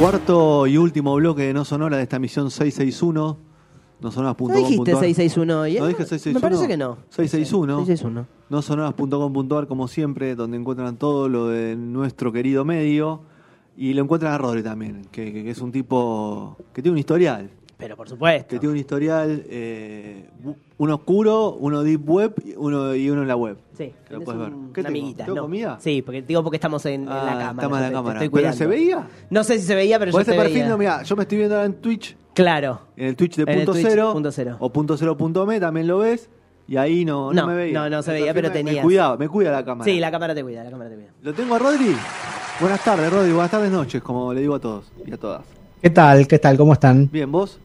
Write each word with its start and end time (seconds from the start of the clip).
Cuarto 0.00 0.66
y 0.66 0.78
último 0.78 1.14
bloque 1.14 1.42
de 1.42 1.52
No 1.52 1.64
Sonora 1.66 1.98
de 1.98 2.04
esta 2.04 2.18
misión 2.18 2.50
661. 2.50 3.36
No 4.00 4.10
sonoras.com. 4.10 4.48
¿No 4.48 4.54
dijiste 4.56 4.92
661 4.92 5.60
hoy? 5.60 5.78
¿No 5.78 5.86
dije 5.88 6.06
661? 6.06 6.34
Me 6.34 6.40
parece 6.40 6.66
que 6.68 6.76
no. 6.78 6.96
661. 7.10 7.84
661. 7.84 8.26
No 8.48 8.62
sonoras.com.ar 8.62 9.66
como 9.66 9.88
siempre, 9.88 10.34
donde 10.36 10.56
encuentran 10.56 10.96
todo 10.96 11.28
lo 11.28 11.48
de 11.48 11.76
nuestro 11.76 12.32
querido 12.32 12.64
medio. 12.64 13.20
Y 13.76 13.92
lo 13.92 14.02
encuentran 14.02 14.32
a 14.32 14.38
Rodri 14.38 14.62
también, 14.62 15.02
que, 15.10 15.32
que- 15.32 15.44
que 15.44 15.50
es 15.50 15.60
un 15.60 15.70
tipo 15.70 16.56
que 16.72 16.80
tiene 16.82 16.94
un 16.94 16.98
historial. 16.98 17.50
Pero 17.80 17.96
por 17.96 18.08
supuesto. 18.08 18.48
Que 18.48 18.58
tiene 18.58 18.72
un 18.74 18.78
historial, 18.78 19.42
eh, 19.48 20.28
uno 20.78 20.94
oscuro, 20.94 21.54
uno 21.54 21.82
deep 21.82 22.08
web 22.08 22.34
y 22.44 22.54
uno, 22.56 22.94
y 22.94 23.08
uno 23.10 23.22
en 23.22 23.28
la 23.28 23.36
web. 23.36 23.56
Sí, 23.76 23.92
Que 24.06 24.14
lo 24.14 24.20
puedes 24.20 24.40
ver. 24.40 24.50
un- 24.52 24.72
¿Qué 24.72 24.80
una 24.80 24.88
tengo? 24.88 24.98
amiguita. 25.00 25.24
¿Tengo 25.24 25.36
no. 25.36 25.42
comida? 25.42 25.78
Sí, 25.80 26.02
porque 26.02 26.22
digo 26.22 26.42
porque 26.42 26.56
estamos 26.58 26.84
en, 26.86 27.02
en 27.02 27.08
Ah, 27.08 27.14
la 27.24 27.30
cámara. 27.32 27.50
estamos 27.50 27.62
en 27.62 27.68
yo 27.70 27.70
la 27.70 27.80
te- 27.80 27.88
te 27.88 27.94
cámara. 27.94 28.24
estoy 28.24 28.40
¿Pero 28.42 28.52
se 28.52 28.66
veía? 28.66 29.08
No 29.30 29.42
sé 29.44 29.58
si 29.58 29.66
se 29.66 29.74
veía, 29.74 29.98
pero 29.98 30.12
yo 30.12 30.20
este 30.20 30.32
se 30.32 30.36
perfil, 30.38 30.54
veía. 30.58 30.68
no, 30.68 30.78
mira, 30.78 31.02
yo 31.02 31.16
me 31.16 31.22
estoy 31.22 31.38
viendo 31.38 31.54
ahora 31.56 31.66
en 31.66 31.74
Twitch, 31.74 32.16
Claro. 32.34 32.80
en 32.96 33.06
el 33.08 33.16
Twitch 33.16 33.36
de 33.36 33.42
En 33.44 33.48
el 33.48 33.56
punto 33.56 33.72
Twitch 33.72 33.86
cero, 33.88 34.10
punto 34.12 34.30
cero. 34.32 34.56
o 34.60 34.70
punto 34.70 34.96
cero 34.96 35.16
punto 35.16 35.46
me 35.46 35.58
también 35.58 35.86
lo 35.86 35.98
ves, 35.98 36.28
y 36.68 36.76
ahí 36.76 37.04
no, 37.04 37.32
no, 37.32 37.42
No, 37.42 37.46
me 37.48 37.54
veía. 37.56 37.80
no, 37.80 37.88
no 37.90 38.02
se 38.02 38.12
veía, 38.12 38.34
pero 38.34 38.48
me- 38.48 38.54
Me 38.54 38.62
tenías. 38.64 38.84
cuidaba, 38.84 39.16
me 39.16 39.28
cuida 39.28 39.50
la 39.50 39.64
cámara. 39.64 39.90
Sí, 39.90 39.98
la 39.98 40.10
cámara 40.10 40.34
te 40.34 40.42
cuida, 40.42 40.62
la 40.62 40.70
cámara 40.70 40.90
te 40.90 40.96
cuida. 40.96 41.08
¿Lo 41.22 41.32
tengo 41.32 41.54
a 41.54 41.58
Rodri? 41.58 41.96
Buenas 42.60 42.84
tardes, 42.84 43.10
Rodri, 43.10 43.32
buenas 43.32 43.50
tardes, 43.50 43.70
noches, 43.70 44.02
como 44.02 44.34
le 44.34 44.42
digo 44.42 44.54
a 44.54 44.60
todos 44.60 44.92
y 45.06 45.12
a 45.12 45.16
todas. 45.16 45.40
¿Qué 45.80 45.88
tal? 45.88 46.28
¿Qué 46.28 46.38
tal? 46.38 46.58
¿Cómo 46.58 46.74
están? 46.74 47.08
Bien, 47.10 47.32
¿vos? 47.32 47.58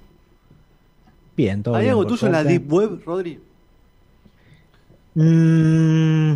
Bien, 1.38 1.61
todo 1.64 1.75
¿Hay 1.75 1.81
bien. 1.83 1.91
algo 1.91 2.05
tuyo 2.08 2.28
en 2.28 2.33
la. 2.33 2.44
Deep 2.44 2.72
Web, 2.72 3.02
Rodri? 3.05 3.39
Mm, 5.16 6.33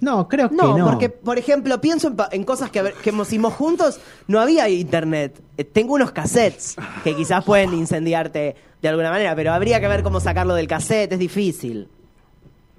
no, 0.00 0.28
creo 0.28 0.48
que 0.48 0.54
No, 0.56 0.76
no. 0.78 0.84
porque, 0.86 1.08
por 1.08 1.38
ejemplo, 1.38 1.80
pienso 1.80 2.08
en, 2.08 2.16
pa- 2.16 2.28
en 2.32 2.44
cosas 2.44 2.70
que, 2.70 2.78
a 2.78 2.82
ver- 2.82 2.94
que 2.94 3.10
hicimos 3.10 3.54
juntos. 3.54 4.00
No 4.26 4.40
había 4.40 4.68
internet. 4.68 5.40
Eh, 5.56 5.64
Tengo 5.64 5.94
unos 5.94 6.10
cassettes 6.12 6.76
que 7.04 7.14
quizás 7.14 7.44
pueden 7.44 7.72
incendiarte 7.74 8.56
de 8.82 8.88
alguna 8.88 9.10
manera, 9.10 9.34
pero 9.36 9.52
habría 9.52 9.80
que 9.80 9.88
ver 9.88 10.02
cómo 10.02 10.20
sacarlo 10.20 10.54
del 10.54 10.66
cassette. 10.66 11.12
Es 11.12 11.18
difícil. 11.18 11.88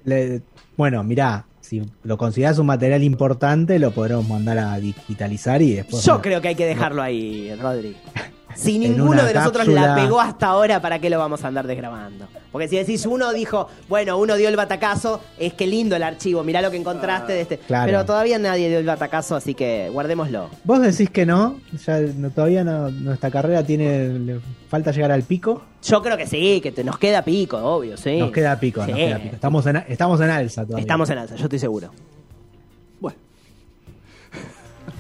Le- 0.03 0.41
bueno, 0.77 1.03
mirá, 1.03 1.45
si 1.61 1.81
lo 2.03 2.17
consideras 2.17 2.57
un 2.59 2.66
material 2.66 3.03
importante, 3.03 3.77
lo 3.77 3.91
podremos 3.91 4.27
mandar 4.27 4.57
a 4.57 4.77
digitalizar 4.79 5.61
y 5.61 5.73
después. 5.75 6.03
Yo 6.03 6.22
creo 6.22 6.41
que 6.41 6.49
hay 6.49 6.55
que 6.55 6.66
dejarlo 6.66 7.02
ahí, 7.03 7.53
Rodri. 7.55 7.95
Si 8.55 8.77
ninguno 8.80 9.23
de 9.23 9.33
nosotros 9.33 9.67
la 9.67 9.95
pegó 9.95 10.19
hasta 10.21 10.47
ahora, 10.47 10.81
¿para 10.81 10.99
qué 10.99 11.09
lo 11.09 11.17
vamos 11.19 11.44
a 11.44 11.47
andar 11.47 11.67
desgrabando? 11.67 12.27
Porque 12.52 12.67
si 12.67 12.75
decís 12.77 13.05
uno 13.05 13.31
dijo, 13.31 13.67
bueno, 13.88 14.17
uno 14.17 14.35
dio 14.35 14.49
el 14.49 14.55
batacazo, 14.57 15.21
es 15.39 15.53
que 15.53 15.66
lindo 15.67 15.95
el 15.95 16.03
archivo, 16.03 16.44
mirá 16.44 16.61
lo 16.61 16.69
que 16.69 16.77
encontraste 16.77 17.31
de 17.33 17.41
este. 17.41 17.57
Claro. 17.59 17.85
Pero 17.85 18.05
todavía 18.05 18.38
nadie 18.39 18.67
dio 18.69 18.79
el 18.79 18.85
batacazo, 18.85 19.35
así 19.38 19.53
que 19.53 19.89
guardémoslo. 19.91 20.49
Vos 20.66 20.81
decís 20.81 21.09
que 21.09 21.25
no, 21.25 21.55
ya 21.85 21.99
no- 21.99 22.29
todavía 22.29 22.63
no, 22.63 22.89
nuestra 22.91 23.31
carrera 23.31 23.63
tiene. 23.63 24.09
le 24.19 24.39
falta 24.69 24.91
llegar 24.91 25.11
al 25.11 25.23
pico. 25.23 25.63
Yo 25.83 26.02
creo 26.02 26.17
que 26.17 26.27
sí, 26.27 26.59
que 26.62 26.72
te- 26.72 26.83
nos 26.83 26.97
queda 26.97 27.23
pico, 27.23 27.57
obvio, 27.57 27.95
sí. 27.97 28.18
Nos 28.18 28.31
queda 28.31 28.59
pico, 28.59 28.83
Sí. 28.85 28.91
nos 28.91 29.00
queda 29.00 29.18
pico. 29.19 29.35
Estamos 29.35 29.66
en, 29.68 29.75
estamos 29.88 30.22
en 30.22 30.29
alza 30.29 30.63
todavía. 30.66 30.81
Estamos 30.81 31.09
en 31.09 31.18
alza, 31.19 31.35
yo 31.35 31.44
estoy 31.44 31.59
seguro. 31.59 31.91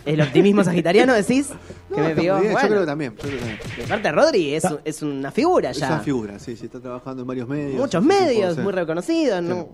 ¿El 0.05 0.21
optimismo 0.21 0.63
sagitariano 0.63 1.13
decís? 1.13 1.49
no, 1.89 1.95
que 1.95 2.01
me 2.01 2.09
está 2.09 2.21
pegó. 2.21 2.39
bien, 2.39 2.51
Bueno, 2.53 2.67
yo 2.67 2.67
creo 2.69 2.79
que 2.81 2.85
también. 2.87 3.11
yo 3.15 3.21
creo 3.21 3.31
que 3.33 3.37
también. 3.39 3.59
de 3.77 3.83
parte 3.87 4.11
Rodri 4.11 4.53
es, 4.55 4.63
Está- 4.65 4.79
es 4.83 5.01
una 5.01 5.31
figura 5.31 5.69
Es 5.71 5.77
ya. 5.77 5.87
una 5.87 5.99
figura, 5.99 6.39
sí, 6.39 6.55
sí, 6.55 6.65
está 6.65 6.79
trabajando 6.79 7.21
en 7.21 7.27
varios 7.27 7.47
medios. 7.47 7.79
Muchos 7.79 8.03
medios, 8.03 8.57
muy 8.57 8.73
reconocidos, 8.73 9.41
¿no? 9.43 9.55
Sí. 9.55 9.65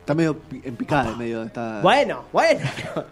Está 0.00 0.14
medio 0.14 0.36
en 0.62 0.76
picada 0.76 1.10
el 1.10 1.16
medio. 1.16 1.42
Está... 1.42 1.80
Bueno, 1.82 2.22
bueno. 2.32 2.60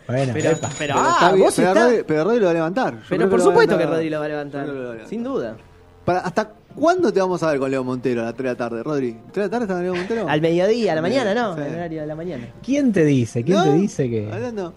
Bueno, 0.07 0.33
pero, 0.33 0.57
pero, 0.61 0.71
Pero 0.79 0.95
ah, 0.97 1.11
está 1.15 1.33
bien, 1.33 1.45
vos 1.45 1.55
pero, 1.57 1.69
estás- 1.69 1.85
Rodri, 1.91 2.05
pero 2.07 2.25
Rodri 2.25 2.39
lo 2.39 2.45
va 2.45 2.51
a 2.51 2.55
levantar. 2.55 2.95
Yo 2.95 3.01
Pero 3.09 3.29
por 3.31 3.41
supuesto 3.43 3.77
que. 3.79 3.87
Rodri 3.87 4.11
lo 4.11 4.19
va 4.21 4.25
a 4.25 4.29
levantar. 4.29 4.63
creo 4.63 4.75
que 4.75 4.79
lo 4.81 4.85
va 4.85 4.91
a 4.91 4.95
levantar. 4.95 5.11
Sin 5.11 5.25
duda. 5.25 5.57
Para- 6.05 6.21
¿Hasta 6.21 6.53
cuándo 6.75 7.13
te 7.13 7.19
vamos 7.21 7.43
a 7.43 7.51
ver 7.51 7.59
con 7.59 7.71
Leo 7.71 7.83
Montero 7.83 8.21
a 8.23 8.27
las 8.27 8.35
3 8.35 8.45
de 8.45 8.51
la 8.53 8.57
tarde, 8.57 8.83
Rodri? 8.85 9.17
¿3 9.33 9.33
de 9.35 9.41
la 9.43 9.49
tarde 9.51 9.65
está 9.65 9.81
Leo 9.83 9.95
Montero? 9.95 10.29
Al 10.29 10.41
mediodía, 10.41 10.93
a 10.93 10.95
la 10.95 11.03
mañana, 11.03 11.35
¿no? 11.35 11.55
Sí. 11.57 11.61
En 11.63 11.67
el 11.67 11.75
horario 11.75 12.01
de 12.03 12.07
la 12.07 12.15
mañana. 12.15 12.49
¿Quién 12.65 12.93
te 12.93 13.05
dice? 13.05 13.43
¿Quién 13.43 13.59
¿No? 13.59 13.65
te 13.65 13.73
dice 13.73 14.09
que.? 14.11 14.31
Hablando. 14.33 14.75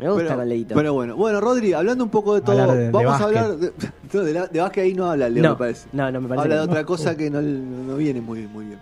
Me 0.00 0.08
gusta 0.08 0.24
pero, 0.28 0.36
con 0.36 0.48
Leito. 0.48 0.74
Pero 0.74 0.94
bueno, 0.94 1.16
bueno, 1.16 1.40
Rodri, 1.40 1.72
hablando 1.72 2.04
un 2.04 2.10
poco 2.10 2.34
de 2.34 2.40
todo, 2.40 2.60
Hablar 2.60 2.76
de- 2.76 2.84
de 2.86 2.90
vamos 2.90 3.20
a 3.20 3.24
hablar 3.24 3.56
de, 3.56 3.72
no, 4.12 4.20
de, 4.22 4.32
la- 4.32 4.46
de 4.46 4.60
básquet 4.60 4.84
ahí 4.84 4.94
no 4.94 5.10
habla 5.10 5.28
Leo, 5.28 5.42
No, 5.42 5.50
me 5.50 5.56
parece. 5.56 5.88
no, 5.92 6.10
no, 6.10 6.20
me 6.20 6.28
parece 6.28 6.42
Habla 6.44 6.54
de 6.60 6.66
no. 6.66 6.72
otra 6.72 6.84
cosa 6.84 7.16
que 7.16 7.30
no, 7.30 7.40
no 7.42 7.96
viene 7.96 8.20
muy, 8.20 8.46
muy 8.46 8.64
bien. 8.66 8.78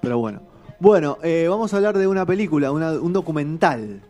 Pero 0.00 0.18
bueno. 0.18 0.40
Bueno, 0.78 1.18
eh, 1.22 1.46
vamos 1.48 1.72
a 1.72 1.76
hablar 1.76 1.96
de 1.98 2.06
una 2.06 2.24
película, 2.26 2.70
una- 2.70 2.92
un 2.92 3.12
documental. 3.12 4.00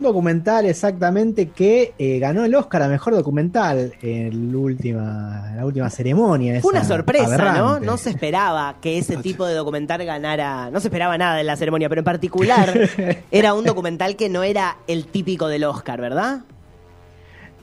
Documental 0.00 0.64
exactamente 0.64 1.50
que 1.50 1.92
eh, 1.98 2.18
ganó 2.18 2.44
el 2.44 2.54
Oscar 2.54 2.82
a 2.82 2.88
mejor 2.88 3.14
documental 3.14 3.92
en 4.00 4.50
la 4.50 4.58
última, 4.58 5.52
la 5.54 5.66
última 5.66 5.90
ceremonia. 5.90 6.60
Fue 6.60 6.70
una 6.70 6.80
esa 6.80 6.96
sorpresa, 6.96 7.26
¿no? 7.28 7.34
aberrante. 7.34 7.86
No 7.86 7.96
se 7.98 8.10
esperaba 8.10 8.76
que 8.80 8.98
ese 8.98 9.18
tipo 9.18 9.44
de 9.46 9.54
documental 9.54 10.04
ganara. 10.04 10.70
No 10.70 10.80
se 10.80 10.88
esperaba 10.88 11.18
nada 11.18 11.40
en 11.40 11.46
la 11.46 11.56
ceremonia, 11.56 11.88
pero 11.90 12.00
en 12.00 12.04
particular 12.06 12.72
era 13.30 13.54
un 13.54 13.64
documental 13.64 14.16
que 14.16 14.28
no 14.30 14.42
era 14.42 14.78
el 14.86 15.04
típico 15.04 15.48
del 15.48 15.64
Oscar, 15.64 16.00
¿verdad? 16.00 16.40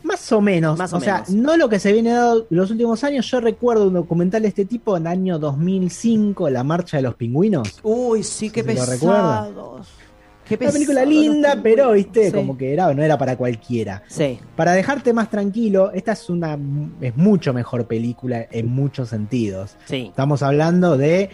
Más 0.03 0.31
o 0.31 0.39
menos. 0.39 0.77
Más 0.77 0.93
o 0.93 0.97
o 0.97 1.01
sea, 1.01 1.23
no 1.29 1.57
lo 1.57 1.67
que 1.67 1.79
se 1.79 1.91
viene 1.91 2.11
dando 2.11 2.45
los 2.49 2.71
últimos 2.71 3.03
años. 3.03 3.29
Yo 3.29 3.41
recuerdo 3.41 3.87
un 3.87 3.93
documental 3.93 4.43
de 4.43 4.47
este 4.47 4.65
tipo 4.65 4.95
en 4.95 5.03
el 5.03 5.07
año 5.07 5.39
2005, 5.39 6.49
La 6.49 6.63
Marcha 6.63 6.97
de 6.97 7.03
los 7.03 7.15
Pingüinos. 7.15 7.79
Uy, 7.83 8.23
sí, 8.23 8.49
qué 8.49 8.63
¿Se 8.63 8.73
lo 8.73 8.85
pesados. 8.85 9.87
Qué 9.87 10.06
Una 10.49 10.71
película 10.71 11.05
linda, 11.05 11.59
pero 11.61 11.91
viste, 11.91 12.27
Sí. 12.27 12.31
como 12.31 12.57
que 12.57 12.73
era, 12.73 12.93
no 12.93 13.01
era 13.03 13.17
para 13.17 13.35
cualquiera. 13.37 14.03
Sí. 14.07 14.39
Para 14.55 14.73
dejarte 14.73 15.13
más 15.13 15.29
tranquilo, 15.29 15.91
esta 15.93 16.13
es 16.13 16.29
una 16.29 16.57
es 17.01 17.15
mucho 17.17 17.53
mejor 17.53 17.85
película 17.87 18.47
en 18.51 18.67
muchos 18.67 19.09
sentidos. 19.09 19.75
Sí. 19.85 20.07
Estamos 20.09 20.41
hablando 20.43 20.97
de 20.97 21.29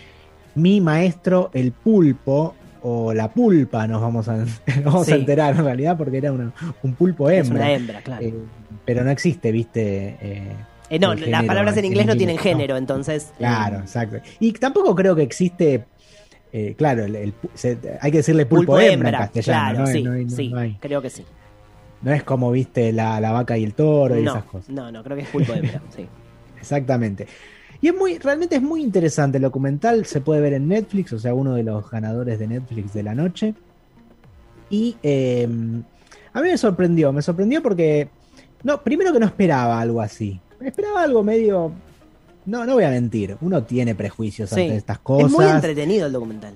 Mi 0.56 0.82
maestro 0.82 1.50
el 1.54 1.72
pulpo 1.72 2.54
o 2.84 3.14
la 3.14 3.32
pulpa, 3.34 3.88
nos 3.88 4.02
vamos 4.02 4.28
a, 4.28 4.38
nos 4.76 4.84
vamos 4.84 5.06
Sí. 5.08 5.14
a 5.14 5.16
enterar 5.16 5.56
en 5.56 5.64
realidad 5.64 5.98
porque 5.98 6.18
era 6.18 6.32
una- 6.32 6.54
un 6.84 6.94
pulpo 6.94 7.30
Es 7.30 7.48
hembra. 7.48 7.64
una 7.64 7.72
hembra, 7.74 8.02
claro. 8.02 8.24
Eh, 8.26 8.34
pero 8.86 9.04
no 9.04 9.10
existe, 9.10 9.52
viste. 9.52 10.18
Eh, 10.22 10.52
Eh, 10.90 11.00
no, 11.00 11.16
las 11.16 11.44
palabras 11.46 11.76
en 11.78 11.86
inglés 11.86 12.06
no 12.06 12.16
tienen 12.16 12.38
género, 12.38 12.78
entonces. 12.78 13.32
Claro, 13.40 13.78
eh, 13.78 13.82
exacto. 13.82 14.18
Y 14.40 14.52
tampoco 14.52 14.94
creo 14.94 15.16
que 15.16 15.24
existe. 15.24 15.86
Eh, 16.54 16.76
claro, 16.78 17.04
el- 17.04 17.16
el 17.16 17.34
pu- 17.34 17.50
se- 17.56 17.78
hay 18.00 18.12
que 18.12 18.18
decirle 18.18 18.46
pulpo, 18.46 18.74
Pulpo 18.74 18.80
hembra, 18.80 19.10
en 19.10 19.16
castellano. 19.16 19.74
claro, 19.74 19.80
no, 19.80 19.88
sí, 19.88 20.04
no 20.04 20.12
hay- 20.14 20.26
no 20.26 20.30
sí, 20.32 20.54
hay- 20.56 20.78
creo 20.80 21.02
que 21.02 21.10
sí. 21.10 21.26
no 22.04 22.14
es 22.14 22.24
como 22.24 22.52
viste 22.52 22.94
la, 22.94 23.20
la 23.20 23.32
vaca 23.32 23.58
y 23.58 23.64
el 23.64 23.74
toro 23.74 24.18
y 24.18 24.22
No, 24.24 24.32
esas 24.32 24.44
cosas. 24.46 24.70
no, 24.70 24.92
no, 24.92 25.04
creo 25.04 25.18
que 25.18 25.24
es 25.24 25.30
pulpo 25.30 25.52
hembra, 25.54 25.82
sí. 25.96 26.08
Exactamente. 26.60 27.28
Y 27.82 27.88
es 27.90 27.96
muy, 27.96 28.18
realmente 28.18 28.56
es 28.56 28.62
muy 28.62 28.82
interesante 28.82 29.38
el 29.40 29.42
documental, 29.44 30.06
se 30.06 30.22
puede 30.22 30.40
ver 30.40 30.54
en 30.54 30.70
Netflix, 30.70 31.12
o 31.12 31.20
sea, 31.20 31.34
uno 31.34 31.56
de 31.56 31.64
los 31.64 31.90
ganadores 31.92 32.40
de 32.40 32.48
Netflix 32.48 32.94
de 32.94 33.04
la 33.04 33.14
noche. 33.14 33.54
Y 34.70 34.96
eh, 35.04 35.48
a 36.34 36.42
mí 36.42 36.50
me 36.50 36.58
sorprendió, 36.58 37.12
me 37.12 37.22
sorprendió 37.22 37.62
porque, 37.62 38.08
no, 38.64 38.82
primero 38.82 39.12
que 39.12 39.20
no 39.20 39.26
esperaba 39.26 39.82
algo 39.82 40.02
así. 40.02 40.40
Esperaba 40.62 41.04
algo 41.04 41.24
medio, 41.24 41.74
no, 42.46 42.66
no 42.66 42.74
voy 42.74 42.84
a 42.84 42.90
mentir, 42.90 43.38
uno 43.42 43.64
tiene 43.64 43.96
prejuicios 43.96 44.50
Sí. 44.50 44.62
ante 44.62 44.76
estas 44.78 45.00
cosas. 45.00 45.32
Es 45.32 45.38
muy 45.38 45.46
entretenido 45.46 46.08
el 46.08 46.14
documental. 46.14 46.54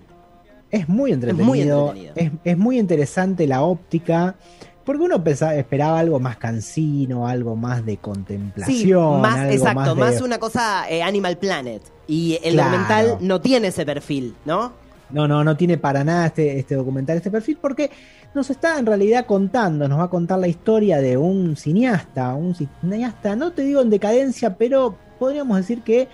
Es 0.69 0.87
muy 0.89 1.11
entretenido. 1.13 1.45
muy 1.45 1.61
entretenido. 1.61 2.13
Es, 2.15 2.31
es 2.43 2.57
muy 2.57 2.77
interesante 2.79 3.47
la 3.47 3.61
óptica. 3.61 4.35
Porque 4.83 5.03
uno 5.03 5.21
pensa- 5.21 5.53
esperaba 5.57 5.99
algo 5.99 6.17
más 6.17 6.37
cansino, 6.37 7.27
algo 7.27 7.57
más 7.57 7.85
de 7.85 7.93
Sí, 7.93 7.97
contemplación. 7.97 9.19
más, 9.21 9.37
algo 9.39 9.51
exacto, 9.53 9.95
de- 9.95 9.99
más 9.99 10.21
una 10.21 10.37
cosa 10.39 10.89
eh, 10.89 11.03
Animal 11.03 11.37
Planet. 11.37 11.81
Y 12.07 12.39
el 12.41 12.53
Claro. 12.53 12.69
documental 12.71 13.17
no 13.19 13.41
tiene 13.41 13.67
ese 13.67 13.85
perfil, 13.85 14.33
¿no? 14.45 14.71
No, 15.09 15.27
no, 15.27 15.43
no 15.43 15.57
tiene 15.57 15.77
para 15.77 16.03
nada 16.05 16.27
este, 16.27 16.59
este 16.59 16.75
documental, 16.75 17.17
este 17.17 17.31
perfil, 17.31 17.57
porque 17.61 17.89
nos 18.33 18.49
está 18.49 18.77
en 18.79 18.85
realidad 18.85 19.25
contando, 19.25 19.87
nos 19.89 19.99
va 19.99 20.03
a 20.03 20.09
contar 20.09 20.39
la 20.39 20.47
historia 20.47 20.99
de 21.01 21.17
un 21.17 21.55
cineasta, 21.57 22.33
un 22.33 22.55
cineasta, 22.55 23.35
no 23.35 23.51
te 23.51 23.63
digo 23.63 23.81
en 23.81 23.89
decadencia, 23.89 24.55
pero 24.55 24.95
podríamos 25.17 25.57
decir 25.57 25.81
que 25.81 26.07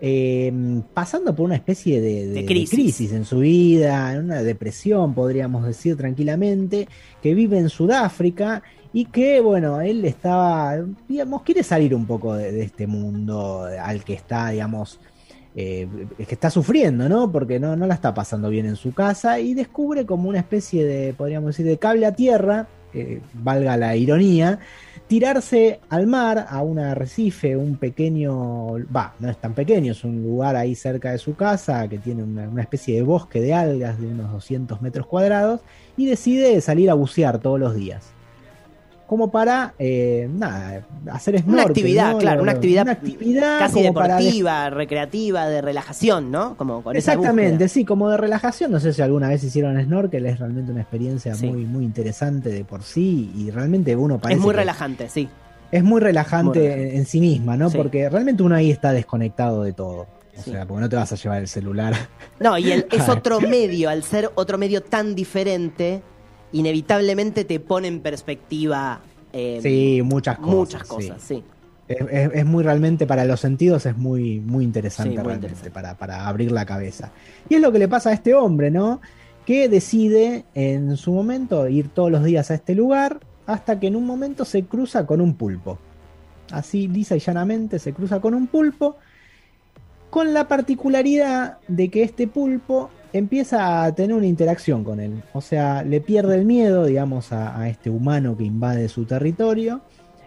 eh, 0.00 0.52
pasando 0.92 1.34
por 1.34 1.46
una 1.46 1.54
especie 1.54 2.00
de, 2.00 2.26
de- 2.26 2.34
De 2.34 2.40
de 2.42 2.44
crisis. 2.46 3.12
en 3.12 3.24
su 3.24 3.38
vida, 3.38 4.12
en 4.14 4.24
una 4.24 4.42
depresión, 4.42 5.14
podríamos 5.14 5.64
decir 5.64 5.96
tranquilamente, 5.96 6.86
que 7.22 7.34
vive 7.34 7.58
en 7.58 7.70
Sudáfrica 7.70 8.62
y 8.92 9.06
que, 9.06 9.40
bueno, 9.40 9.80
él 9.80 10.04
estaba, 10.04 10.76
digamos, 11.08 11.42
quiere 11.42 11.62
salir 11.62 11.94
un 11.94 12.06
poco 12.06 12.34
de, 12.34 12.52
de 12.52 12.62
este 12.62 12.86
mundo 12.86 13.66
al 13.82 14.04
que 14.04 14.12
está, 14.14 14.50
digamos, 14.50 15.00
eh, 15.54 15.88
que 16.18 16.34
está 16.34 16.50
sufriendo, 16.50 17.08
¿no? 17.08 17.32
Porque 17.32 17.58
no, 17.58 17.74
no 17.76 17.86
la 17.86 17.94
está 17.94 18.12
pasando 18.12 18.50
bien 18.50 18.66
en 18.66 18.76
su 18.76 18.92
casa 18.92 19.40
y 19.40 19.54
descubre 19.54 20.04
como 20.04 20.28
una 20.28 20.38
especie 20.40 20.84
de, 20.84 21.14
podríamos 21.14 21.48
decir, 21.48 21.64
de 21.64 21.78
cable 21.78 22.04
a 22.04 22.12
tierra, 22.14 22.68
eh, 22.94 23.20
valga 23.34 23.76
la 23.76 23.96
ironía, 23.96 24.58
tirarse 25.06 25.80
al 25.88 26.06
mar, 26.06 26.46
a 26.48 26.62
un 26.62 26.78
arrecife, 26.78 27.56
un 27.56 27.76
pequeño, 27.76 28.72
va, 28.94 29.14
no 29.20 29.30
es 29.30 29.36
tan 29.38 29.54
pequeño, 29.54 29.92
es 29.92 30.04
un 30.04 30.22
lugar 30.22 30.56
ahí 30.56 30.74
cerca 30.74 31.12
de 31.12 31.18
su 31.18 31.36
casa 31.36 31.86
que 31.88 31.98
tiene 31.98 32.22
una, 32.22 32.48
una 32.48 32.62
especie 32.62 32.96
de 32.96 33.02
bosque 33.02 33.40
de 33.40 33.54
algas 33.54 34.00
de 34.00 34.06
unos 34.06 34.32
200 34.32 34.82
metros 34.82 35.06
cuadrados 35.06 35.60
y 35.96 36.06
decide 36.06 36.60
salir 36.60 36.90
a 36.90 36.94
bucear 36.94 37.38
todos 37.38 37.60
los 37.60 37.74
días 37.74 38.15
como 39.06 39.30
para 39.30 39.74
eh, 39.78 40.28
nada, 40.32 40.82
hacer 41.12 41.36
snorkel, 41.38 41.54
Una 41.54 41.62
actividad, 41.62 42.12
¿no? 42.12 42.18
claro, 42.18 42.42
una 42.42 42.52
actividad, 42.52 42.82
Una 42.82 42.92
actividad 42.92 43.58
casi 43.60 43.90
para 43.92 44.16
deportiva, 44.16 44.70
recreativa, 44.70 45.46
de 45.48 45.62
relajación, 45.62 46.30
¿no? 46.32 46.56
Como 46.56 46.82
con 46.82 46.96
Exactamente, 46.96 47.68
sí, 47.68 47.84
como 47.84 48.08
de 48.10 48.16
relajación. 48.16 48.72
No 48.72 48.80
sé 48.80 48.92
si 48.92 49.02
alguna 49.02 49.28
vez 49.28 49.44
hicieron 49.44 49.80
snorkel, 49.82 50.26
es 50.26 50.38
realmente 50.40 50.72
una 50.72 50.80
experiencia 50.80 51.34
Sí. 51.34 51.46
muy, 51.46 51.64
muy 51.64 51.84
interesante 51.84 52.48
de 52.50 52.64
por 52.64 52.82
sí 52.82 53.32
y 53.36 53.50
realmente 53.50 53.94
uno 53.94 54.18
parece 54.18 54.38
Es 54.40 54.44
muy 54.44 54.54
relajante, 54.54 55.08
sí. 55.08 55.28
es 55.70 55.84
muy 55.84 56.00
relajante, 56.00 56.58
Muy 56.58 56.66
relajante. 56.68 56.90
En, 56.90 56.96
en 56.98 57.06
sí 57.06 57.20
misma, 57.20 57.56
¿no? 57.56 57.70
Sí. 57.70 57.76
Porque 57.76 58.08
realmente 58.08 58.42
uno 58.42 58.54
ahí 58.56 58.70
está 58.70 58.92
desconectado 58.92 59.62
de 59.62 59.72
todo. 59.72 60.06
O 60.38 60.42
Sí. 60.42 60.50
sea, 60.50 60.66
porque 60.66 60.82
no 60.82 60.88
te 60.88 60.96
vas 60.96 61.10
a 61.12 61.16
llevar 61.16 61.38
el 61.40 61.48
celular. 61.48 61.94
No, 62.40 62.58
y 62.58 62.70
el- 62.70 62.86
es 62.92 63.08
otro 63.08 63.40
medio, 63.40 63.88
al 63.88 64.02
ser 64.02 64.30
otro 64.34 64.58
medio 64.58 64.82
tan 64.82 65.14
diferente, 65.14 66.02
inevitablemente 66.52 67.44
te 67.44 67.60
pone 67.60 67.88
en 67.88 68.00
perspectiva 68.00 69.00
eh, 69.32 69.60
sí, 69.62 70.00
muchas 70.04 70.38
cosas. 70.38 70.82
muchas 70.82 70.82
sí. 70.82 70.88
cosas, 70.88 71.22
sí. 71.22 71.44
Es, 71.88 72.00
es- 72.10 72.30
es 72.34 72.44
muy 72.46 72.64
realmente 72.64 73.06
para 73.06 73.24
los 73.24 73.40
sentidos, 73.40 73.86
es 73.86 73.96
muy, 73.96 74.40
muy 74.40 74.64
interesante 74.64 75.10
Sí, 75.10 75.18
muy 75.18 75.24
realmente 75.24 75.46
interesante. 75.46 75.70
Para, 75.70 75.96
para 75.98 76.26
abrir 76.28 76.52
la 76.52 76.66
cabeza. 76.66 77.12
Y 77.48 77.54
es 77.56 77.60
lo 77.60 77.70
que 77.72 77.78
le 77.78 77.88
pasa 77.88 78.10
a 78.10 78.12
este 78.12 78.34
hombre, 78.34 78.70
¿no? 78.70 79.00
Que 79.44 79.68
decide 79.68 80.46
en 80.54 80.96
su 80.96 81.12
momento 81.12 81.68
ir 81.68 81.88
todos 81.90 82.10
los 82.10 82.24
días 82.24 82.50
a 82.50 82.54
este 82.54 82.74
lugar 82.74 83.20
hasta 83.46 83.78
que 83.78 83.86
en 83.88 83.96
un 83.96 84.04
momento 84.06 84.44
se 84.44 84.64
cruza 84.66 85.06
con 85.06 85.20
un 85.20 85.36
pulpo. 85.36 85.78
Así 86.50 86.88
lisa 86.88 87.16
y 87.16 87.20
llanamente 87.20 87.78
se 87.78 87.92
cruza 87.92 88.20
con 88.20 88.34
un 88.34 88.48
pulpo, 88.48 88.96
con 90.10 90.32
la 90.32 90.48
particularidad 90.48 91.58
de 91.68 91.90
que 91.90 92.02
este 92.02 92.26
pulpo 92.28 92.90
empieza 93.18 93.84
a 93.84 93.94
tener 93.94 94.16
una 94.16 94.26
interacción 94.26 94.84
con 94.84 95.00
él. 95.00 95.22
O 95.32 95.40
sea, 95.40 95.82
le 95.82 96.00
pierde 96.00 96.36
el 96.36 96.44
miedo, 96.44 96.84
digamos, 96.84 97.32
a, 97.32 97.68
este 97.68 97.90
humano 97.90 98.36
que 98.36 98.44
invade 98.44 98.88
su 98.88 99.04
territorio. 99.04 99.82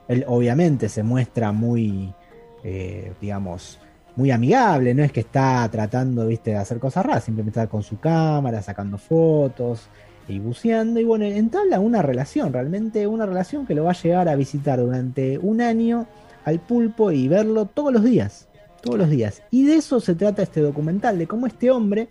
Él 0.07 0.25
obviamente 0.27 0.89
se 0.89 1.03
muestra 1.03 1.51
muy, 1.51 2.13
eh, 2.63 3.13
digamos, 3.21 3.80
muy 4.15 4.31
amigable, 4.31 4.94
no 4.94 5.03
es 5.03 5.12
que 5.12 5.21
está 5.21 5.68
tratando, 5.71 6.27
viste, 6.27 6.51
de 6.51 6.57
hacer 6.57 6.80
cosas 6.80 7.06
raras, 7.06 7.24
simplemente 7.24 7.59
está 7.59 7.69
con 7.69 7.83
su 7.83 8.00
cámara, 8.00 8.62
sacando 8.62 8.97
fotos 8.97 9.88
y 10.27 10.39
buceando. 10.39 11.00
Y 11.00 11.06
bueno, 11.06 11.25
entabla 11.25 11.80
una 11.80 12.01
relación, 12.01 12.51
realmente 12.51 13.07
una 13.07 13.25
relación 13.25 13.65
que 13.65 13.75
lo 13.75 13.85
va 13.85 13.92
a 13.92 14.01
llegar 14.01 14.27
a 14.27 14.35
visitar 14.35 14.80
durante 14.80 15.38
un 15.38 15.62
año 15.62 16.07
al 16.44 16.59
pulpo 16.59 17.12
y 17.12 17.27
verlo 17.27 17.65
todos 17.65 17.94
los 17.94 18.03
días. 18.03 18.47
Todos 18.81 18.97
los 18.97 19.09
días. 19.09 19.42
Y 19.51 19.65
de 19.65 19.75
eso 19.75 20.00
se 20.00 20.15
trata 20.15 20.42
este 20.42 20.62
documental, 20.62 21.18
de 21.18 21.27
cómo 21.27 21.47
este 21.47 21.69
hombre, 21.71 22.09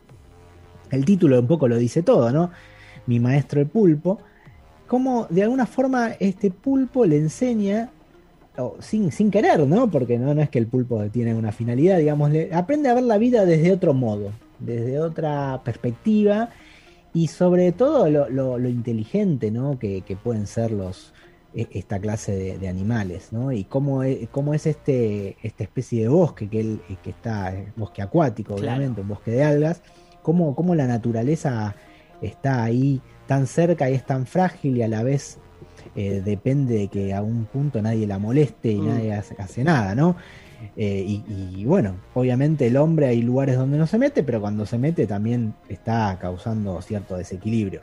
el 0.90 1.04
título 1.04 1.40
un 1.40 1.46
poco 1.46 1.68
lo 1.68 1.76
dice 1.76 2.02
todo, 2.02 2.30
¿no? 2.32 2.50
Mi 3.06 3.20
maestro 3.20 3.60
el 3.60 3.66
pulpo, 3.66 4.18
cómo 4.86 5.26
de 5.30 5.42
alguna 5.42 5.66
forma 5.66 6.12
este 6.20 6.50
pulpo 6.50 7.04
le 7.04 7.16
enseña, 7.18 7.90
sin, 8.80 9.12
sin 9.12 9.30
querer, 9.30 9.60
¿no? 9.66 9.90
Porque 9.90 10.18
no, 10.18 10.34
no 10.34 10.42
es 10.42 10.50
que 10.50 10.58
el 10.58 10.66
pulpo 10.66 11.02
tiene 11.10 11.34
una 11.34 11.52
finalidad, 11.52 11.98
digamos, 11.98 12.30
le, 12.30 12.52
aprende 12.52 12.88
a 12.88 12.94
ver 12.94 13.04
la 13.04 13.18
vida 13.18 13.44
desde 13.44 13.72
otro 13.72 13.94
modo, 13.94 14.32
desde 14.58 14.98
otra 15.00 15.60
perspectiva 15.64 16.50
y 17.14 17.28
sobre 17.28 17.72
todo 17.72 18.10
lo, 18.10 18.28
lo- 18.28 18.58
lo 18.58 18.68
inteligente, 18.68 19.50
¿no? 19.50 19.78
Que, 19.78 20.02
que 20.02 20.16
pueden 20.16 20.46
ser 20.46 20.72
los 20.72 21.12
e- 21.54 21.68
esta 21.72 21.98
clase 22.00 22.32
de, 22.36 22.58
de 22.58 22.68
animales, 22.68 23.32
¿no? 23.32 23.52
Y 23.52 23.64
cómo 23.64 24.02
es, 24.02 24.28
cómo 24.30 24.54
es 24.54 24.66
este, 24.66 25.36
esta 25.42 25.62
especie 25.64 26.02
de 26.02 26.08
bosque 26.08 26.48
que, 26.48 26.60
él, 26.60 26.80
que 27.02 27.10
está, 27.10 27.54
bosque 27.76 28.02
acuático, 28.02 28.56
Claro. 28.56 28.76
obviamente, 28.76 29.00
un 29.02 29.08
bosque 29.08 29.30
de 29.30 29.44
algas, 29.44 29.82
cómo, 30.22 30.54
cómo 30.54 30.74
la 30.74 30.86
naturaleza 30.86 31.74
está 32.22 32.62
ahí 32.64 33.00
tan 33.26 33.46
cerca 33.46 33.88
y 33.90 33.94
es 33.94 34.04
tan 34.06 34.26
frágil 34.26 34.76
y 34.76 34.82
a 34.82 34.88
la 34.88 35.02
vez 35.02 35.38
eh, 35.96 36.22
depende 36.24 36.74
de 36.74 36.88
que 36.88 37.14
a 37.14 37.22
un 37.22 37.44
punto 37.46 37.80
nadie 37.82 38.06
la 38.06 38.18
moleste 38.18 38.70
y 38.72 38.78
Mm. 38.78 38.88
nadie 38.88 39.14
hace, 39.14 39.34
hace 39.38 39.64
nada, 39.64 39.94
¿no? 39.94 40.16
Eh, 40.76 41.04
y, 41.06 41.24
y 41.56 41.64
bueno, 41.64 41.94
obviamente 42.14 42.66
el 42.66 42.76
hombre 42.76 43.06
hay 43.06 43.22
lugares 43.22 43.56
donde 43.56 43.78
no 43.78 43.86
se 43.86 43.96
mete, 43.98 44.22
pero 44.24 44.40
cuando 44.40 44.66
se 44.66 44.76
mete 44.76 45.06
también 45.06 45.54
está 45.68 46.16
causando 46.20 46.80
cierto 46.82 47.16
desequilibrio. 47.16 47.80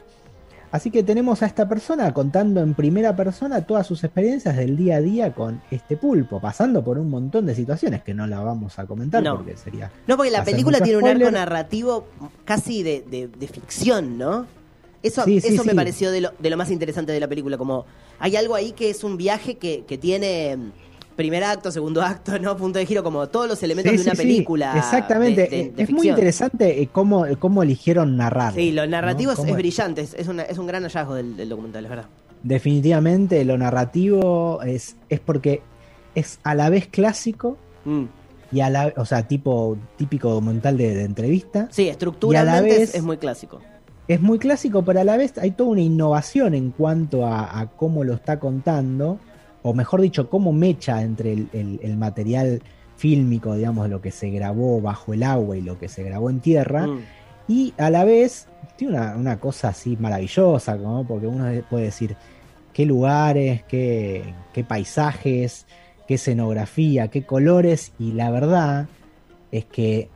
Así 0.71 0.91
que 0.91 1.03
tenemos 1.03 1.41
a 1.41 1.45
esta 1.45 1.67
persona 1.69 2.13
contando 2.13 2.62
en 2.62 2.73
primera 2.73 3.15
persona 3.15 3.62
todas 3.62 3.88
sus 3.88 4.03
experiencias 4.03 4.57
del 4.57 4.75
día 4.75 4.97
a 4.97 5.01
día 5.01 5.33
con 5.33 5.62
este 5.71 5.95
pulpo, 5.95 6.39
pasando 6.41 6.83
por 6.83 6.97
un 6.97 7.09
montón 7.09 7.45
de 7.45 7.56
situaciones 7.56 8.03
que 8.03 8.13
no 8.13 8.27
la 8.27 8.41
vamos 8.41 8.77
a 8.77 8.85
comentar 8.85 9.23
No. 9.23 9.38
porque 9.38 9.56
sería 9.56 9.91
No, 10.07 10.17
porque 10.17 10.31
la 10.31 10.44
película 10.44 10.79
tiene 10.81 10.97
un 11.00 11.07
arco 11.07 11.31
narrativo 11.31 12.07
casi 12.44 12.83
de, 12.83 13.01
de- 13.09 13.27
de 13.27 13.47
ficción, 13.47 14.17
¿no? 14.17 14.45
Eso, 15.01 15.23
Sí, 15.23 15.39
sí, 15.39 15.50
eso 15.53 15.63
me 15.63 15.75
pareció 15.75 16.09
de 16.09 16.19
lo, 16.21 16.31
de 16.39 16.50
lo 16.50 16.57
más 16.57 16.71
interesante 16.71 17.12
de 17.12 17.19
la 17.19 17.27
película, 17.27 17.57
como 17.59 17.85
hay 18.19 18.35
algo 18.35 18.56
ahí 18.56 18.71
que 18.71 18.89
es 18.89 19.03
un 19.03 19.17
viaje 19.17 19.56
que, 19.57 19.83
que 19.88 19.97
tiene 20.00 20.57
primer 21.15 21.44
acto, 21.44 21.71
segundo 21.71 22.01
acto, 22.01 22.38
¿no? 22.39 22.56
Punto 22.57 22.79
de 22.79 22.85
giro, 22.85 23.03
como 23.03 23.27
todos 23.27 23.47
los 23.47 23.62
elementos 23.63 23.91
Sí, 23.91 23.97
de 23.97 24.03
una 24.03 24.12
sí, 24.12 24.17
sí, 24.17 24.23
película. 24.23 24.73
Exactamente, 24.77 25.41
de- 25.44 25.47
de- 25.50 25.59
Eh, 25.62 25.71
de 25.75 25.83
es 25.83 25.89
muy 25.91 26.09
interesante 26.09 26.81
eh, 26.81 26.89
cómo, 26.91 27.25
cómo 27.39 27.63
eligieron 27.63 28.17
narrar. 28.17 28.53
Sí, 28.53 28.71
lo 28.71 28.85
narrativo 28.88 29.31
es, 29.31 29.38
¿Cómo- 29.38 29.50
es 29.51 29.56
brillante, 29.56 30.01
es, 30.01 30.27
una- 30.27 30.44
es 30.44 30.57
un 30.57 30.67
gran 30.67 30.83
hallazgo 30.83 31.15
del, 31.15 31.38
del 31.38 31.50
documental, 31.50 31.83
es 31.85 31.89
verdad. 31.89 32.06
Definitivamente 32.44 33.44
lo 33.45 33.57
narrativo 33.57 34.62
es, 34.63 34.95
es 35.09 35.19
porque 35.19 35.62
es 36.15 36.39
a 36.44 36.56
la 36.56 36.69
vez 36.69 36.88
clásico 36.88 37.57
Mm. 37.85 38.06
y 38.51 38.62
a 38.62 38.69
la 38.69 38.94
o 38.97 39.06
sea, 39.06 39.27
tipo 39.27 39.77
típico 39.97 40.29
documental 40.29 40.77
de, 40.77 40.95
de 40.95 41.03
entrevista. 41.03 41.67
Sí, 41.71 41.88
estructuralmente 41.89 42.69
vez- 42.69 42.89
es, 42.89 42.95
es 42.95 43.03
muy 43.03 43.17
clásico. 43.17 43.62
Es 44.07 44.21
muy 44.21 44.39
clásico, 44.39 44.83
pero 44.83 45.00
a 45.00 45.03
la 45.03 45.17
vez 45.17 45.38
hay 45.38 45.51
toda 45.51 45.71
una 45.71 45.81
innovación 45.81 46.53
en 46.53 46.71
cuanto 46.71 47.25
a, 47.25 47.59
a 47.59 47.67
cómo 47.71 48.03
lo 48.03 48.13
está 48.13 48.39
contando, 48.39 49.19
o 49.67 49.73
mejor 49.73 50.01
dicho, 50.01 50.29
cómo 50.29 50.53
mecha 50.53 51.01
entre 51.01 51.34
el, 51.34 51.48
el- 51.53 51.79
el 51.81 51.98
material 51.98 52.62
fílmico, 52.98 53.55
digamos, 53.55 53.89
lo 53.89 54.00
que 54.00 54.12
se 54.12 54.29
grabó 54.29 54.79
bajo 54.79 55.13
el 55.13 55.24
agua 55.24 55.57
y 55.57 55.62
lo 55.62 55.79
que 55.79 55.88
se 55.89 56.03
grabó 56.03 56.29
en 56.29 56.39
tierra, 56.39 56.86
Mm. 56.88 57.00
y 57.48 57.74
a 57.77 57.89
la 57.89 58.03
vez 58.03 58.48
tiene 58.77 58.93
una, 58.95 59.15
una 59.15 59.39
cosa 59.39 59.69
así 59.69 59.98
maravillosa, 60.00 60.75
¿no? 60.75 61.03
porque 61.07 61.27
uno 61.27 61.45
puede 61.69 61.86
decir 61.86 62.15
qué 62.74 62.86
lugares, 62.86 63.63
qué, 63.63 64.24
qué 64.53 64.63
paisajes, 64.63 65.65
qué 66.07 66.13
escenografía, 66.15 67.07
qué 67.10 67.24
colores, 67.25 67.91
y 67.98 68.12
la 68.12 68.29
verdad 68.29 68.86
es 69.51 69.65
que 69.65 70.10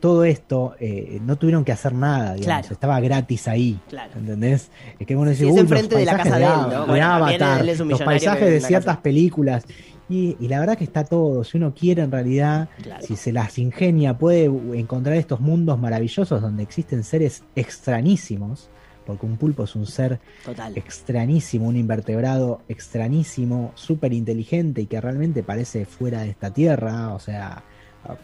todo 0.00 0.24
esto 0.24 0.74
eh, 0.80 1.20
no 1.22 1.36
tuvieron 1.36 1.64
que 1.64 1.72
hacer 1.72 1.92
nada, 1.92 2.34
digamos, 2.34 2.44
Claro. 2.46 2.68
estaba 2.72 3.00
gratis 3.00 3.46
ahí. 3.48 3.78
Claro. 3.88 4.12
¿Entendés? 4.16 4.70
Es 4.98 5.06
que 5.06 5.14
uno 5.16 5.30
dice, 5.30 5.44
es 5.46 5.52
"Uy, 5.52 5.60
los 5.68 5.88
de 5.88 6.04
la 6.04 6.16
casa 6.16 6.38
de 6.38 6.44
él, 6.44 6.50
¿no? 6.50 6.80
de 6.80 6.86
Bueno, 6.86 7.06
Avatar, 7.06 7.64
los 7.64 8.02
paisajes 8.02 8.50
de 8.50 8.60
ciertas 8.60 8.96
casa". 8.96 9.02
películas. 9.02 9.64
Y, 10.08 10.36
y 10.40 10.48
la 10.48 10.58
verdad 10.58 10.76
que 10.76 10.82
está 10.82 11.04
todo. 11.04 11.44
Si 11.44 11.56
uno 11.56 11.72
quiere 11.72 12.02
en 12.02 12.10
realidad, 12.10 12.68
Claro. 12.82 13.06
si 13.06 13.14
se 13.14 13.30
las 13.32 13.56
ingenia, 13.58 14.18
puede 14.18 14.46
encontrar 14.74 15.14
estos 15.16 15.38
mundos 15.40 15.78
maravillosos 15.78 16.42
donde 16.42 16.64
existen 16.64 17.04
seres 17.04 17.44
extrañísimos, 17.54 18.68
porque 19.06 19.26
un 19.26 19.36
pulpo 19.36 19.64
es 19.64 19.74
un 19.76 19.86
ser 19.86 20.18
Total. 20.44 20.76
extrañísimo, 20.76 21.68
un 21.68 21.76
invertebrado 21.76 22.60
extrañísimo, 22.68 23.72
súper 23.74 24.12
inteligente 24.12 24.82
y 24.82 24.86
que 24.86 25.00
realmente 25.00 25.42
parece 25.42 25.84
fuera 25.84 26.22
de 26.22 26.30
esta 26.30 26.52
tierra, 26.52 27.14
o 27.14 27.18
sea, 27.18 27.62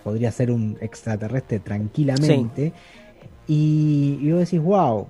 podría 0.03 0.31
ser 0.33 0.51
un 0.51 0.77
extraterrestre 0.81 1.61
tranquilamente. 1.61 2.73
Y, 3.47 4.19
y 4.21 4.31
vos 4.33 4.41
decís, 4.41 4.61
wow. 4.61 5.07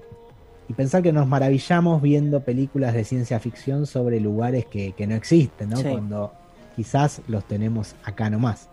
Y 0.68 0.74
pensar 0.74 1.02
que 1.02 1.12
nos 1.12 1.26
maravillamos 1.26 2.02
viendo 2.02 2.40
películas 2.40 2.92
de 2.94 3.04
ciencia 3.04 3.38
ficción 3.38 3.86
sobre 3.86 4.20
lugares 4.20 4.66
que, 4.66 4.92
que 4.92 5.06
no 5.06 5.14
existen, 5.14 5.70
¿no? 5.70 5.76
Sí. 5.76 5.88
Cuando 5.88 6.32
quizás 6.74 7.22
los 7.28 7.44
tenemos 7.44 7.94
acá 8.04 8.28
nomás. 8.28 8.68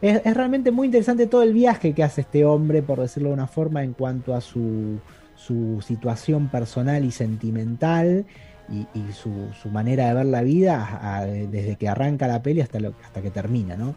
Es, 0.00 0.20
es 0.24 0.34
realmente 0.34 0.70
muy 0.70 0.86
interesante 0.86 1.26
todo 1.26 1.42
el 1.42 1.52
viaje 1.52 1.92
que 1.92 2.02
hace 2.02 2.20
este 2.20 2.44
hombre, 2.44 2.82
por 2.82 3.00
decirlo 3.00 3.30
de 3.30 3.34
una 3.34 3.46
forma, 3.46 3.82
en 3.82 3.92
cuanto 3.92 4.34
a 4.34 4.40
su, 4.40 4.98
su 5.34 5.80
situación 5.82 6.48
personal 6.48 7.04
y 7.04 7.10
sentimental 7.10 8.24
y, 8.70 8.86
y 8.98 9.12
su, 9.12 9.30
su 9.60 9.68
manera 9.70 10.08
de 10.08 10.14
ver 10.14 10.26
la 10.26 10.42
vida 10.42 10.98
a- 11.02 11.24
desde 11.24 11.76
que 11.76 11.88
arranca 11.88 12.26
la 12.26 12.42
peli 12.42 12.60
hasta, 12.60 12.80
lo, 12.80 12.94
hasta 13.04 13.22
que 13.22 13.30
termina, 13.30 13.76
¿no? 13.76 13.94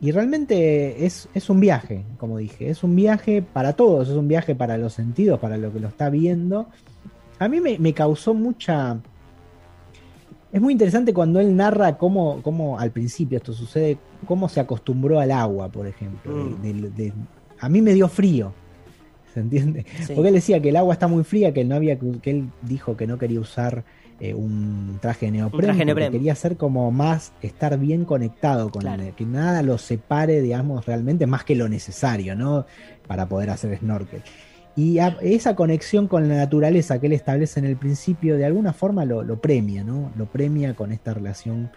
Y 0.00 0.12
realmente 0.12 1.04
es, 1.04 1.28
es 1.34 1.50
un 1.50 1.60
viaje, 1.60 2.04
como 2.16 2.38
dije, 2.38 2.70
es 2.70 2.82
un 2.82 2.96
viaje 2.96 3.42
para 3.42 3.74
todos, 3.74 4.08
es 4.08 4.14
un 4.14 4.28
viaje 4.28 4.54
para 4.54 4.78
los 4.78 4.94
sentidos, 4.94 5.38
para 5.38 5.56
lo 5.58 5.72
que 5.72 5.80
lo 5.80 5.88
está 5.88 6.08
viendo. 6.10 6.68
A 7.38 7.48
mí 7.48 7.60
me, 7.60 7.78
me 7.78 7.92
causó 7.92 8.32
mucha 8.34 8.98
es 10.52 10.60
muy 10.60 10.72
interesante 10.72 11.14
cuando 11.14 11.38
él 11.38 11.54
narra 11.54 11.96
cómo, 11.96 12.42
cómo 12.42 12.78
al 12.78 12.90
principio 12.90 13.38
esto 13.38 13.52
sucede, 13.52 13.98
cómo 14.26 14.48
se 14.48 14.58
acostumbró 14.58 15.20
al 15.20 15.30
agua, 15.30 15.68
por 15.68 15.86
ejemplo. 15.86 16.34
Mm. 16.34 16.62
De- 16.62 16.72
de- 16.72 16.90
de- 16.90 17.12
a 17.60 17.68
mí 17.68 17.80
me 17.80 17.94
dio 17.94 18.08
frío. 18.08 18.52
¿Se 19.32 19.38
entiende? 19.38 19.86
Sí. 20.06 20.12
Porque 20.14 20.28
él 20.28 20.34
decía 20.34 20.60
que 20.60 20.70
el 20.70 20.76
agua 20.76 20.92
está 20.94 21.06
muy 21.06 21.22
fría, 21.22 21.54
que 21.54 21.60
él 21.60 21.68
no 21.68 21.76
había 21.76 21.96
que 21.96 22.30
él 22.30 22.48
dijo 22.62 22.96
que 22.96 23.06
no 23.06 23.16
quería 23.16 23.38
usar 23.38 23.84
eh, 24.20 24.34
un 24.34 24.98
traje 25.00 25.30
neopreno, 25.30 25.64
traje 25.72 25.84
neopreno. 25.84 26.10
quería 26.12 26.34
ser 26.34 26.56
como 26.56 26.90
más 26.92 27.32
estar 27.42 27.78
bien 27.78 28.04
conectado 28.04 28.70
con 28.70 28.82
Claro. 28.82 29.02
el- 29.02 29.14
que 29.14 29.24
nada 29.24 29.62
lo 29.62 29.78
separe, 29.78 30.40
digamos, 30.42 30.84
realmente 30.86 31.26
más 31.26 31.44
que 31.44 31.54
lo 31.54 31.68
necesario, 31.68 32.36
¿no? 32.36 32.66
Para 33.06 33.26
poder 33.28 33.50
hacer 33.50 33.78
snorkel. 33.78 34.22
Y 34.76 34.98
a- 34.98 35.16
esa 35.20 35.56
conexión 35.56 36.06
con 36.06 36.28
la 36.28 36.36
naturaleza 36.36 37.00
que 37.00 37.06
él 37.06 37.12
establece 37.14 37.58
en 37.60 37.66
el 37.66 37.76
principio, 37.76 38.36
de 38.36 38.44
alguna 38.44 38.72
forma 38.72 39.04
lo, 39.04 39.22
lo 39.22 39.40
premia, 39.40 39.82
¿no? 39.82 40.10
Lo 40.16 40.26
premia 40.26 40.74
con 40.74 40.92
esta 40.92 41.12
relación 41.14 41.70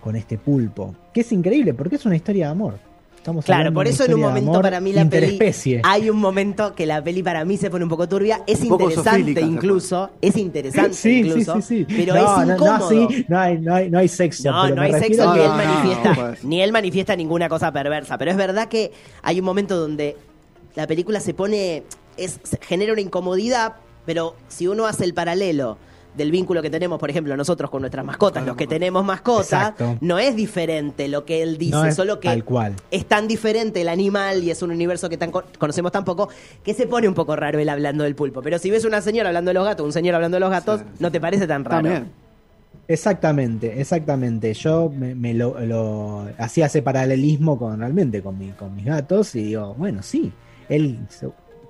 con 0.00 0.16
este 0.16 0.38
pulpo. 0.38 0.94
Que 1.14 1.22
es 1.22 1.32
increíble, 1.32 1.72
porque 1.74 1.96
es 1.96 2.04
una 2.06 2.14
historia 2.16 2.46
de 2.46 2.52
amor. 2.52 2.78
Estamos 3.26 3.44
Claro, 3.44 3.58
hablando 3.58 3.80
por 3.80 3.88
eso 3.88 4.04
en 4.04 4.14
un 4.14 4.20
momento 4.20 4.50
amor 4.50 4.62
para 4.62 4.80
mí 4.80 4.92
la 4.92 5.04
peli. 5.04 5.36
Hay 5.82 6.08
un 6.10 6.18
momento 6.18 6.76
que 6.76 6.86
la 6.86 7.02
peli 7.02 7.24
para 7.24 7.44
mí 7.44 7.56
se 7.56 7.70
pone 7.70 7.82
un 7.82 7.90
poco 7.90 8.08
turbia. 8.08 8.42
Es 8.46 8.60
Un 8.60 8.68
poco 8.68 8.88
interesante 8.88 9.40
incluso. 9.40 10.10
Es 10.20 10.36
interesante 10.36 10.94
Sí, 10.94 11.24
sí, 11.24 11.28
incluso. 11.28 11.60
sí, 11.60 11.84
sí. 11.88 11.96
Pero 11.96 12.14
no, 12.14 12.42
es 12.42 12.48
incómodo. 12.50 12.78
No, 12.78 12.88
sí, 12.88 13.26
no 13.26 13.40
hay, 13.40 13.58
no 13.58 13.74
hay, 13.74 13.90
no 13.90 13.98
hay 13.98 14.06
sexo. 14.06 14.48
No, 14.52 14.68
no 14.68 14.80
hay 14.80 14.92
refiero 14.92 15.24
sexo 15.24 15.28
a 15.28 15.34
ni 15.34 15.42
él 15.42 15.48
manifiesta, 15.48 16.08
no, 16.08 16.14
pues. 16.14 16.44
ni 16.44 16.62
él 16.62 16.70
manifiesta 16.70 17.16
ninguna 17.16 17.48
cosa 17.48 17.72
perversa, 17.72 18.16
pero 18.16 18.30
es 18.30 18.36
verdad 18.36 18.68
que 18.68 18.92
hay 19.22 19.40
un 19.40 19.44
momento 19.44 19.76
donde 19.76 20.16
la 20.76 20.86
película 20.86 21.18
se 21.18 21.34
pone, 21.34 21.82
es, 22.16 22.38
genera 22.60 22.92
una 22.92 23.02
incomodidad, 23.02 23.74
pero 24.04 24.36
si 24.46 24.68
uno 24.68 24.86
hace 24.86 25.04
el 25.04 25.14
paralelo 25.14 25.78
del 26.16 26.30
vínculo 26.30 26.62
que 26.62 26.70
tenemos, 26.70 26.98
por 26.98 27.10
ejemplo, 27.10 27.36
nosotros 27.36 27.70
con 27.70 27.82
nuestras 27.82 28.04
mascotas, 28.04 28.44
los 28.46 28.56
que 28.56 28.66
tenemos 28.66 29.04
mascotas, 29.04 29.74
no 30.00 30.18
es 30.18 30.34
diferente 30.36 31.08
lo 31.08 31.24
que 31.24 31.42
él 31.42 31.58
dice, 31.58 31.72
No 31.76 31.84
es 31.84 31.94
solo 31.94 32.18
que 32.20 32.28
tal 32.28 32.44
cual. 32.44 32.74
es 32.90 33.06
tan 33.06 33.28
diferente 33.28 33.80
el 33.82 33.88
animal 33.88 34.42
y 34.42 34.50
es 34.50 34.62
un 34.62 34.70
universo 34.70 35.08
que 35.08 35.16
tan 35.18 35.30
co- 35.30 35.44
conocemos 35.58 35.92
tan 35.92 36.04
poco 36.04 36.28
que 36.64 36.74
se 36.74 36.86
pone 36.86 37.06
un 37.08 37.14
poco 37.14 37.36
raro 37.36 37.58
él 37.58 37.68
hablando 37.68 38.04
del 38.04 38.14
pulpo. 38.14 38.42
Pero 38.42 38.58
si 38.58 38.70
ves 38.70 38.84
una 38.84 39.00
señora 39.00 39.28
hablando 39.28 39.50
de 39.50 39.54
los 39.54 39.64
gatos, 39.64 39.84
un 39.84 39.92
señor 39.92 40.14
hablando 40.14 40.36
de 40.36 40.40
los 40.40 40.50
gatos, 40.50 40.80
Sí, 40.80 40.86
sí. 40.94 41.02
no 41.02 41.10
te 41.12 41.20
parece 41.20 41.46
tan 41.46 41.64
raro. 41.64 41.82
También. 41.82 42.10
Exactamente, 42.88 43.80
exactamente. 43.80 44.54
Yo 44.54 44.88
me, 44.88 45.14
me 45.14 45.34
lo, 45.34 45.58
lo- 45.60 46.28
hacía 46.38 46.66
ese 46.66 46.82
paralelismo 46.82 47.58
con 47.58 47.78
realmente 47.80 48.22
con, 48.22 48.38
mi- 48.38 48.50
con 48.52 48.74
mis 48.74 48.84
gatos 48.84 49.34
y 49.34 49.42
digo, 49.44 49.74
bueno, 49.76 50.02
sí, 50.02 50.32
él, 50.68 50.98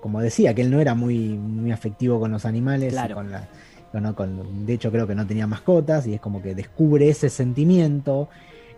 como 0.03 0.21
decía, 0.21 0.53
que 0.55 0.63
él 0.63 0.71
no 0.71 0.79
era 0.81 0.95
muy, 0.95 1.17
muy 1.31 1.73
afectivo 1.73 2.21
con 2.21 2.33
los 2.33 2.45
animales, 2.45 2.93
y 2.93 2.97
Claro. 2.97 3.15
con 3.15 3.31
la, 3.31 3.49
con- 4.03 4.37
con- 4.37 4.67
de 4.67 4.75
hecho 4.75 4.91
creo 4.91 5.07
que 5.07 5.15
no 5.15 5.27
tenía 5.27 5.47
mascotas 5.47 6.07
y 6.07 6.15
es 6.15 6.21
como 6.21 6.43
que 6.43 6.55
descubre 6.55 7.09
ese 7.09 7.29
sentimiento, 7.31 8.29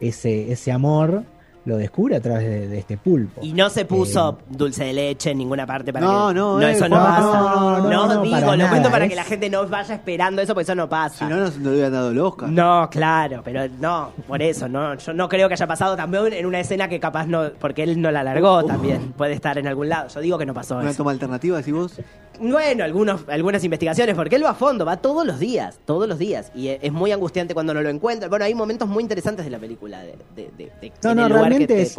ese, 0.01 0.53
ese 0.53 0.73
amor, 0.73 1.25
lo 1.69 1.77
descubre 1.77 2.17
a 2.17 2.21
través 2.21 2.45
de, 2.49 2.67
de 2.69 2.79
este 2.79 2.97
pulpo. 2.97 3.41
Y 3.43 3.53
no 3.53 3.71
se 3.71 3.85
puso 3.85 4.39
Eh, 4.41 4.45
dulce 4.51 4.85
de 4.85 4.93
leche 4.93 5.31
en 5.31 5.39
ninguna 5.39 5.67
parte 5.67 5.93
para 5.93 6.05
No, 6.07 6.29
que... 6.29 6.35
no, 6.35 6.61
eh, 6.61 6.73
eso 6.73 6.89
no 6.89 6.97
no, 6.97 7.03
pasa. 7.05 7.23
no, 7.23 7.79
No, 7.79 7.91
no, 7.91 8.15
no, 8.15 8.23
digo, 8.23 8.41
lo 8.41 8.57
nada, 8.57 8.71
cuento 8.71 8.91
para 8.91 9.05
es- 9.05 9.11
que 9.11 9.17
la 9.17 9.25
gente 9.25 9.51
no 9.51 9.67
vaya 9.69 9.95
esperando 9.95 10.43
eso, 10.43 10.55
porque 10.55 10.63
eso 10.65 10.75
no 10.75 10.85
Si 10.85 10.89
pasa. 10.89 11.29
no, 11.29 11.37
no 11.37 11.51
se 11.51 11.61
le 11.61 11.69
hubieran 11.71 11.93
dado 11.93 12.11
el 12.11 12.19
Oscar. 12.19 12.49
No, 12.49 12.89
claro, 12.91 13.43
pero 13.45 13.69
no, 13.81 14.11
por 14.27 14.43
eso, 14.43 14.69
no, 14.69 14.95
yo 14.97 15.13
no 15.13 15.29
creo 15.29 15.47
que 15.49 15.55
haya 15.55 15.67
pasado 15.67 15.95
también 15.97 16.33
en 16.33 16.47
una 16.47 16.59
escena 16.61 16.89
que 16.89 16.99
capaz 16.99 17.27
no, 17.27 17.51
porque 17.61 17.83
él 17.85 18.01
no 18.01 18.11
la 18.11 18.25
largó 18.25 18.65
también, 18.65 19.13
puede 19.17 19.35
estar 19.35 19.59
en 19.59 19.67
algún 19.69 19.89
lado, 19.89 20.09
yo 20.09 20.21
digo 20.21 20.39
que 20.39 20.47
no 20.47 20.55
pasó 20.55 20.77
Una 20.77 20.91
eso. 20.91 20.97
toma 20.99 21.11
alternativa, 21.13 21.59
decís 21.59 21.75
vos. 21.75 22.01
Bueno, 22.41 22.85
algunos, 22.85 23.23
algunas 23.29 23.65
investigaciones, 23.65 24.15
porque 24.15 24.37
él 24.37 24.45
va 24.45 24.51
a 24.51 24.55
fondo, 24.55 24.85
va 24.85 24.99
todos 24.99 25.27
los 25.27 25.41
días, 25.41 25.81
todos 25.85 26.07
los 26.09 26.19
días, 26.21 26.53
y 26.55 26.69
es 26.69 26.93
muy 26.93 27.11
angustiante 27.11 27.53
cuando 27.53 27.75
no 27.75 27.83
lo 27.83 27.89
encuentra. 27.89 28.29
Bueno, 28.29 28.45
hay 28.45 28.55
momentos 28.55 28.87
muy 28.89 29.03
interesantes 29.03 29.45
de 29.45 29.51
la 29.51 29.59
película, 29.59 30.01
de, 30.03 30.15
de, 30.37 30.51
de- 30.57 30.71
de- 30.81 30.93
No, 31.03 31.11
en 31.11 31.17
no, 31.17 31.27
el 31.27 31.33
lugar 31.33 31.57
que 31.57 31.58
realmente 31.67 31.83
es- 31.83 31.97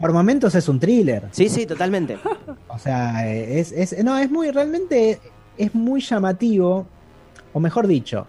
por 0.00 0.12
momentos 0.12 0.54
es 0.54 0.68
un 0.68 0.78
thriller. 0.78 1.24
Sí, 1.32 1.48
sí, 1.48 1.66
totalmente. 1.66 2.16
O 2.68 2.78
sea, 2.78 3.28
es, 3.28 3.72
es- 3.72 4.04
no, 4.04 4.16
es 4.18 4.30
muy, 4.30 4.50
realmente 4.50 5.18
es 5.56 5.74
muy 5.74 6.00
llamativo, 6.00 6.86
o 7.52 7.58
mejor 7.60 7.86
dicho, 7.88 8.26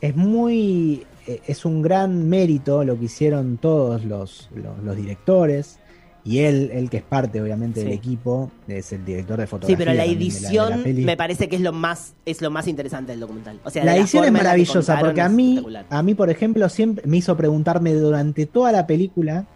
es 0.00 0.16
muy, 0.16 1.06
eh, 1.28 1.40
es 1.46 1.64
un 1.64 1.82
gran 1.82 2.28
mérito 2.28 2.82
lo 2.84 2.98
que 2.98 3.04
hicieron 3.04 3.58
todos 3.58 4.04
los, 4.04 4.48
los, 4.54 4.78
los 4.82 4.96
directores 4.96 5.78
y 6.24 6.40
él, 6.40 6.70
él 6.72 6.90
que 6.90 6.96
es 6.96 7.02
parte 7.04 7.40
obviamente 7.40 7.84
del 7.84 7.92
equipo, 7.92 8.50
es 8.66 8.92
el 8.92 9.04
director 9.04 9.38
de 9.38 9.46
fotografía. 9.46 9.76
Sí, 9.76 9.78
pero 9.78 9.92
la 9.94 10.02
también 10.02 10.18
de 10.18 10.24
de 10.24 10.30
edición 10.30 11.04
me 11.06 11.16
parece 11.16 11.48
que 11.48 11.54
es 11.54 11.62
lo 11.62 11.72
más 11.72 12.14
es 12.24 12.42
lo 12.42 12.50
más 12.50 12.66
interesante 12.66 13.12
del 13.12 13.20
documental. 13.20 13.60
O 13.62 13.70
sea, 13.70 13.84
la 13.84 13.96
edición 13.96 14.24
es 14.24 14.32
la 14.32 14.38
maravillosa 14.38 14.98
porque 14.98 15.20
a 15.20 15.28
mí, 15.28 15.64
a 15.88 16.02
mí 16.02 16.14
por 16.14 16.28
ejemplo, 16.30 16.68
siempre 16.68 17.06
me 17.06 17.18
hizo 17.18 17.36
preguntarme 17.36 17.92
durante 17.94 18.46
toda 18.46 18.72
la 18.72 18.88
película, 18.88 19.46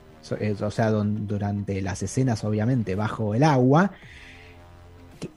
o 0.61 0.71
sea, 0.71 0.91
don- 0.91 1.27
durante 1.27 1.81
las 1.83 2.03
escenas 2.03 2.45
obviamente 2.45 2.95
bajo 2.95 3.35
el 3.35 3.43
agua, 3.43 3.93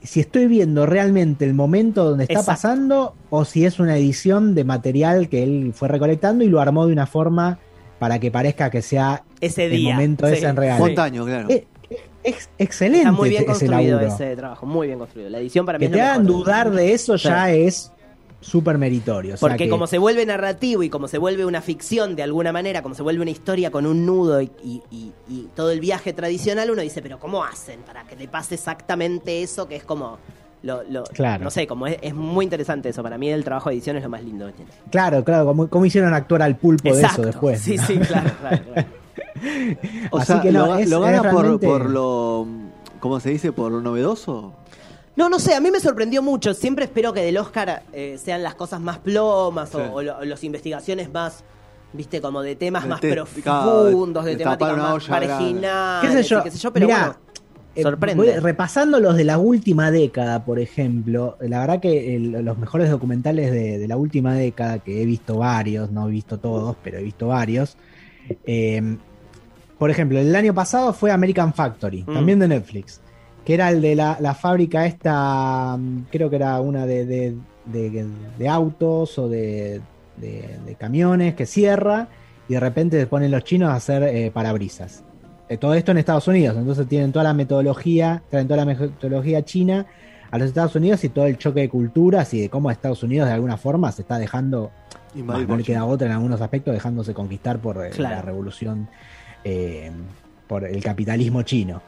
si 0.02 0.20
estoy 0.20 0.46
viendo 0.46 0.86
realmente 0.86 1.44
el 1.44 1.52
momento 1.54 2.04
donde 2.04 2.24
está 2.24 2.34
Exacto. 2.40 2.50
pasando 2.52 3.14
o 3.30 3.44
si 3.44 3.66
es 3.66 3.78
una 3.80 3.96
edición 3.98 4.54
de 4.54 4.64
material 4.64 5.28
que 5.28 5.42
él 5.42 5.72
fue 5.74 5.88
recolectando 5.88 6.42
y 6.44 6.48
lo 6.48 6.60
armó 6.60 6.86
de 6.86 6.92
una 6.92 7.06
forma 7.06 7.58
para 7.98 8.18
que 8.18 8.30
parezca 8.30 8.70
que 8.70 8.80
sea 8.82 9.24
ese 9.40 9.66
el 9.66 9.72
día. 9.72 9.94
momento 9.94 10.26
ese 10.26 10.46
en 10.46 10.56
real. 10.56 10.78
Montaño, 10.78 11.24
claro. 11.26 11.48
Eh, 11.50 11.66
es 12.22 12.48
excelente 12.56 13.00
Está 13.00 13.12
muy 13.12 13.28
bien 13.28 13.42
ese 13.42 13.46
construido 13.50 13.98
laburo. 14.00 14.14
ese 14.14 14.36
trabajo, 14.36 14.64
muy 14.66 14.86
bien 14.86 14.98
construido. 14.98 15.28
La 15.28 15.38
edición 15.38 15.66
para 15.66 15.78
mí 15.78 15.80
Que 15.82 15.86
es 15.86 15.92
te 15.92 16.00
hagan 16.00 16.24
dudar 16.26 16.70
de 16.70 16.94
eso 16.94 17.18
Sí. 17.18 17.28
ya 17.28 17.50
es 17.50 17.92
súper 18.44 18.76
meritorio. 18.78 19.34
o 19.34 19.36
sea 19.36 19.48
Porque 19.48 19.64
que- 19.64 19.70
como 19.70 19.86
se 19.86 19.98
vuelve 19.98 20.26
narrativo 20.26 20.82
y 20.82 20.90
como 20.90 21.08
se 21.08 21.18
vuelve 21.18 21.44
una 21.46 21.62
ficción 21.62 22.14
de 22.16 22.22
alguna 22.22 22.52
manera, 22.52 22.82
como 22.82 22.94
se 22.94 23.02
vuelve 23.02 23.22
una 23.22 23.30
historia 23.30 23.70
con 23.70 23.86
un 23.86 24.04
nudo 24.04 24.40
y, 24.42 24.50
y- 24.62 24.82
y- 24.90 25.12
y 25.28 25.48
todo 25.56 25.70
el 25.70 25.80
viaje 25.80 26.12
tradicional, 26.12 26.70
uno 26.70 26.82
dice, 26.82 27.00
pero 27.02 27.18
¿cómo 27.18 27.42
hacen 27.44 27.80
para 27.80 28.04
que 28.04 28.16
te 28.16 28.28
pase 28.28 28.54
exactamente 28.56 29.42
eso? 29.42 29.66
Que 29.66 29.76
es 29.76 29.84
como, 29.84 30.18
lo, 30.62 30.82
lo- 30.84 31.04
Claro. 31.04 31.44
no 31.44 31.50
sé, 31.50 31.66
como 31.66 31.86
es, 31.86 31.98
es 32.02 32.14
muy 32.14 32.44
interesante 32.44 32.88
eso. 32.90 33.02
Para 33.02 33.18
mí 33.18 33.28
el 33.30 33.44
trabajo 33.44 33.68
de 33.70 33.76
edición 33.76 33.96
es 33.96 34.02
lo 34.02 34.08
más 34.08 34.22
lindo. 34.22 34.50
Claro, 34.90 35.24
claro, 35.24 35.46
como, 35.46 35.68
como 35.68 35.84
hicieron 35.86 36.12
actuar 36.14 36.42
al 36.42 36.56
pulpo 36.56 36.94
de 36.94 37.02
eso 37.02 37.22
después. 37.22 37.60
Sí, 37.60 37.76
¿no? 37.76 37.86
sí, 37.86 37.98
claro, 37.98 38.30
claro, 38.40 38.62
claro. 38.72 38.88
O 40.10 40.18
Así 40.18 40.26
sea, 40.32 40.40
que 40.40 40.52
no, 40.52 40.66
lo, 40.66 40.76
es- 40.78 40.88
lo 40.90 41.06
es 41.06 41.12
gana 41.12 41.30
por, 41.30 41.40
realmente- 41.42 41.66
por 41.66 41.90
lo. 41.90 42.46
¿Cómo 43.00 43.20
se 43.20 43.30
dice? 43.30 43.52
¿Por 43.52 43.70
lo 43.70 43.80
novedoso? 43.82 44.54
No, 45.16 45.28
no 45.28 45.38
sé, 45.38 45.54
a 45.54 45.60
mí 45.60 45.70
me 45.70 45.78
sorprendió 45.80 46.22
mucho. 46.22 46.54
Siempre 46.54 46.86
espero 46.86 47.12
que 47.12 47.20
del 47.22 47.36
Oscar 47.38 47.84
eh, 47.92 48.18
sean 48.22 48.42
las 48.42 48.54
cosas 48.56 48.80
más 48.80 48.98
plomas 48.98 49.72
o, 49.74 49.78
Sí. 49.78 49.84
o 49.92 50.02
lo- 50.02 50.18
o 50.18 50.24
las 50.24 50.42
investigaciones 50.42 51.12
más, 51.12 51.44
viste, 51.92 52.20
como 52.20 52.42
de 52.42 52.56
temas 52.56 52.82
De 52.82 52.88
más 52.88 53.00
te- 53.00 53.12
profundos, 53.12 54.24
de 54.24 54.34
destapar 54.36 54.58
temáticas 54.58 54.92
más 54.92 55.08
marginales, 55.08 56.10
¿Qué 56.10 56.22
sé 56.22 56.28
yo? 56.28 56.42
qué 56.42 56.50
sé 56.50 56.58
yo, 56.58 56.72
pero 56.72 56.86
Mirá, 56.86 56.98
bueno, 56.98 57.14
Eh, 57.76 57.82
sorprende. 57.82 58.24
voy 58.24 58.32
repasando 58.40 58.98
los 58.98 59.16
de 59.16 59.22
la 59.24 59.38
última 59.38 59.90
década, 59.92 60.44
por 60.44 60.58
ejemplo, 60.58 61.36
la 61.40 61.60
verdad 61.60 61.80
que 61.80 62.16
el- 62.16 62.32
los 62.44 62.58
mejores 62.58 62.90
documentales 62.90 63.52
de, 63.52 63.78
de 63.78 63.88
la 63.88 63.96
última 63.96 64.34
década, 64.34 64.80
que 64.80 65.00
he 65.02 65.06
visto 65.06 65.38
varios, 65.38 65.90
no 65.92 66.08
he 66.08 66.10
visto 66.10 66.38
todos, 66.38 66.74
pero 66.82 66.98
he 66.98 67.02
visto 67.04 67.28
varios. 67.28 67.76
eh, 68.46 68.96
por 69.78 69.90
ejemplo, 69.90 70.18
el 70.18 70.34
año 70.34 70.54
pasado 70.54 70.92
fue 70.94 71.10
American 71.12 71.52
Factory, 71.52 72.04
Mm. 72.06 72.14
también 72.14 72.38
de 72.38 72.48
Netflix, 72.48 73.00
que 73.44 73.54
era 73.54 73.68
el 73.70 73.80
de 73.82 73.94
la, 73.94 74.16
la 74.20 74.34
fábrica 74.34 74.86
esta, 74.86 75.76
mm, 75.78 76.06
creo 76.10 76.30
que 76.30 76.36
era 76.36 76.60
una 76.60 76.86
de, 76.86 77.04
de- 77.06 77.36
de- 77.66 78.06
de 78.38 78.48
autos 78.48 79.18
o 79.18 79.28
de, 79.28 79.80
de- 80.16 80.58
de 80.66 80.74
camiones 80.76 81.34
que 81.34 81.46
cierra 81.46 82.08
y 82.48 82.54
de 82.54 82.60
repente 82.60 82.98
se 83.00 83.06
ponen 83.06 83.30
los 83.30 83.44
chinos 83.44 83.70
a 83.70 83.76
hacer 83.76 84.02
eh, 84.02 84.30
parabrisas. 84.32 85.02
Eh, 85.48 85.56
todo 85.58 85.74
esto 85.74 85.90
en 85.92 85.98
Estados 85.98 86.26
Unidos, 86.28 86.56
entonces 86.58 86.86
tienen 86.88 87.12
toda 87.12 87.22
la 87.24 87.34
metodología, 87.34 88.22
traen 88.30 88.46
toda 88.48 88.58
la 88.58 88.64
metodología 88.64 89.44
china 89.44 89.86
a 90.30 90.38
los 90.38 90.48
Estados 90.48 90.74
Unidos 90.74 91.04
y 91.04 91.10
todo 91.10 91.26
el 91.26 91.36
choque 91.38 91.60
de 91.60 91.68
culturas 91.68 92.32
y 92.34 92.40
de 92.40 92.48
cómo 92.48 92.70
Estados 92.70 93.02
Unidos 93.02 93.28
de 93.28 93.34
alguna 93.34 93.56
forma 93.56 93.92
se 93.92 94.02
está 94.02 94.18
dejando, 94.18 94.70
Invadir 95.14 95.24
más, 95.26 95.40
no 95.42 95.48
por 95.48 95.58
le 95.58 95.64
queda 95.64 95.84
otra 95.84 96.06
en 96.08 96.12
algunos 96.14 96.40
aspectos, 96.40 96.74
dejándose 96.74 97.14
conquistar 97.14 97.58
por 97.60 97.76
eh, 97.84 97.90
Claro. 97.90 98.16
la 98.16 98.22
revolución, 98.22 98.88
eh, 99.44 99.90
por 100.48 100.64
el 100.64 100.82
capitalismo 100.82 101.42
chino. 101.42 101.82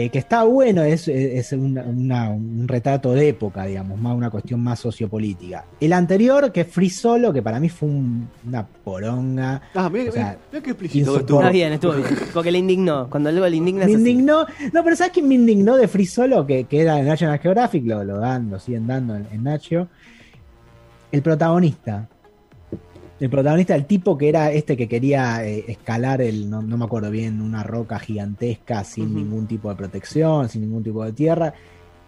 Eh, 0.00 0.10
que 0.10 0.18
está 0.20 0.44
bueno, 0.44 0.82
es, 0.84 1.08
es 1.08 1.52
una- 1.52 1.82
una- 1.82 2.28
un 2.30 2.68
retrato 2.68 3.12
de 3.14 3.30
época, 3.30 3.64
digamos, 3.66 3.98
más 3.98 4.14
una 4.16 4.30
cuestión 4.30 4.62
más 4.62 4.78
sociopolítica. 4.78 5.64
El 5.80 5.92
anterior, 5.92 6.52
que 6.52 6.60
es 6.60 6.68
Free 6.68 6.88
Solo, 6.88 7.32
que 7.32 7.42
para 7.42 7.58
mí 7.58 7.68
fue 7.68 7.88
un- 7.88 8.28
una 8.46 8.64
poronga. 8.64 9.60
Ah, 9.74 9.90
mira, 9.90 10.10
O 10.10 10.12
sea, 10.12 10.38
mira 10.52 10.62
qué 10.62 10.70
explícito 10.70 11.16
estuvo. 11.18 11.40
Está 11.40 11.50
bien, 11.50 11.72
estuvo 11.72 11.94
bien. 11.94 12.06
Porque 12.32 12.52
le 12.52 12.58
indignó. 12.58 13.10
Cuando 13.10 13.28
algo 13.30 13.44
le 13.48 13.56
indigna 13.56 13.86
Me 13.86 13.92
así. 13.92 13.94
indignó. 13.94 14.46
No, 14.72 14.84
pero 14.84 14.94
¿sabes 14.94 15.12
quién 15.14 15.26
me 15.26 15.34
indignó 15.34 15.76
de 15.76 15.88
Free 15.88 16.06
Solo? 16.06 16.46
Que, 16.46 16.62
que 16.64 16.80
era 16.82 17.00
en 17.00 17.06
National 17.06 17.40
Geographic, 17.40 17.84
lo, 17.84 18.04
lo 18.04 18.18
dan, 18.18 18.50
lo 18.50 18.60
siguen 18.60 18.86
dando 18.86 19.16
en, 19.16 19.26
en 19.32 19.42
Nacho. 19.42 19.88
El 21.10 21.22
protagonista. 21.22 22.08
El 23.20 23.30
protagonista, 23.30 23.74
el 23.74 23.86
tipo 23.86 24.16
que 24.16 24.28
era 24.28 24.52
este 24.52 24.76
que 24.76 24.86
quería 24.88 25.44
eh, 25.44 25.64
escalar 25.66 26.22
el, 26.22 26.48
no, 26.48 26.62
no 26.62 26.76
me 26.76 26.84
acuerdo 26.84 27.10
bien, 27.10 27.40
una 27.40 27.62
roca 27.64 27.98
gigantesca 27.98 28.84
sin 28.84 29.14
ningún 29.14 29.46
tipo 29.48 29.68
de 29.70 29.74
protección, 29.74 30.48
sin 30.48 30.62
ningún 30.62 30.84
tipo 30.84 31.04
de 31.04 31.12
tierra. 31.12 31.52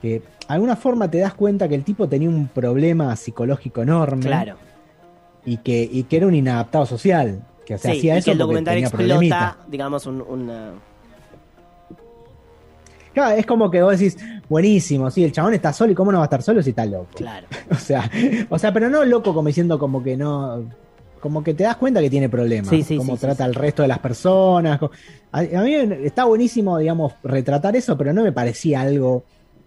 Que 0.01 0.09
de 0.21 0.23
alguna 0.49 0.77
forma 0.77 1.11
te 1.11 1.19
das 1.19 1.35
cuenta 1.35 1.69
que 1.69 1.75
el 1.75 1.83
tipo 1.85 2.09
tenía 2.09 2.29
un 2.29 2.47
problema 2.49 3.15
psicológico 3.17 3.83
enorme. 3.83 4.23
Claro. 4.23 4.57
y 5.45 5.57
que, 5.59 5.83
y 5.91 6.05
que 6.05 6.17
era 6.19 6.27
un 6.29 6.35
inadaptado 6.35 6.87
social, 6.87 7.43
que 7.67 7.77
se 7.77 7.91
Sí, 7.93 7.99
hacía 7.99 8.15
y 8.15 8.19
eso 8.19 8.25
que 8.27 8.31
el 8.33 8.39
documental 8.39 8.79
explota, 8.79 9.59
digamos, 9.69 10.07
un- 10.07 10.21
una... 10.23 10.71
Claro, 13.13 13.37
es 13.37 13.45
como 13.45 13.69
que 13.71 13.83
vos 13.83 13.99
decís, 13.99 14.17
buenísimo, 14.49 15.11
sí, 15.11 15.25
el 15.25 15.33
chabón 15.33 15.55
está 15.55 15.73
solo 15.73 15.91
y 15.91 15.95
cómo 15.97 16.13
no 16.13 16.19
va 16.19 16.25
a 16.25 16.27
estar 16.27 16.43
solo 16.43 16.63
si 16.63 16.71
está 16.71 16.87
loco. 16.87 17.09
Claro. 17.17 17.47
O 17.71 17.75
sea, 17.75 18.09
o 18.49 18.59
sea, 18.59 18.73
pero 18.73 18.89
no 18.89 19.05
loco 19.05 19.35
como 19.35 19.49
diciendo 19.49 19.79
como 19.79 20.03
que 20.03 20.17
no, 20.17 20.63
como 21.21 21.45
que 21.45 21.55
te 21.55 21.65
das 21.65 21.77
cuenta 21.77 22.01
que 22.01 22.11
tiene 22.11 22.29
problemas, 22.29 22.69
Sí, 22.71 22.83
sí, 22.83 22.97
cómo 22.97 23.15
sí, 23.17 23.21
trata 23.21 23.45
sí. 23.45 23.49
al 23.51 23.55
resto 23.55 23.83
de 23.83 23.89
las 23.89 23.99
personas. 23.99 24.81
A, 25.33 25.39
a 25.39 25.63
mí 25.63 25.75
está 26.05 26.25
buenísimo, 26.25 26.79
digamos, 26.79 27.13
retratar 27.23 27.77
eso, 27.77 27.97
pero 27.97 28.13
no 28.13 28.23
me 28.23 28.33
parecía 28.33 28.81
algo 28.81 29.25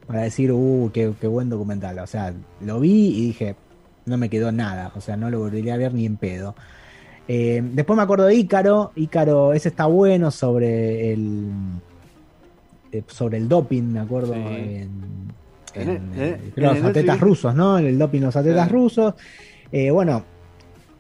para 0.08 0.24
decir, 0.24 0.52
uh, 0.52 0.90
qué, 0.94 1.14
qué 1.22 1.28
buen 1.28 1.50
documental. 1.50 2.00
O 2.00 2.08
sea, 2.08 2.34
lo 2.62 2.80
vi 2.80 3.08
y 3.18 3.22
dije, 3.28 3.56
no 4.06 4.18
me 4.18 4.30
quedó 4.30 4.52
nada, 4.52 4.92
o 4.96 5.00
sea, 5.02 5.16
no 5.16 5.30
lo 5.30 5.40
volvería 5.40 5.76
a 5.76 5.78
ver 5.78 5.94
ni 5.94 6.06
en 6.06 6.18
pedo. 6.18 6.56
Eh, 7.28 7.62
después 7.64 7.96
me 7.96 8.04
acuerdo 8.04 8.26
de 8.26 8.36
Ícaro, 8.36 8.92
Ícaro, 8.98 9.54
ese 9.54 9.70
está 9.70 9.86
bueno 9.86 10.30
sobre 10.32 11.14
el 11.14 11.52
eh, 12.92 13.04
sobre 13.08 13.38
el 13.38 13.48
doping, 13.48 13.84
me 13.84 14.00
acuerdo 14.02 14.34
Sí. 14.34 14.40
en, 14.42 14.90
En 15.74 15.90
en, 15.90 15.90
el- 15.90 15.96
eh, 16.20 16.40
eh, 16.44 16.52
creo 16.54 16.72
en 16.72 16.82
los 16.82 16.90
atletas 16.90 17.20
rusos, 17.20 17.56
¿no? 17.56 17.78
El 17.78 17.98
doping 17.98 18.22
los 18.22 18.36
atletas 18.36 18.70
rusos. 18.72 19.14
Eh, 19.72 19.90
bueno, 19.90 20.24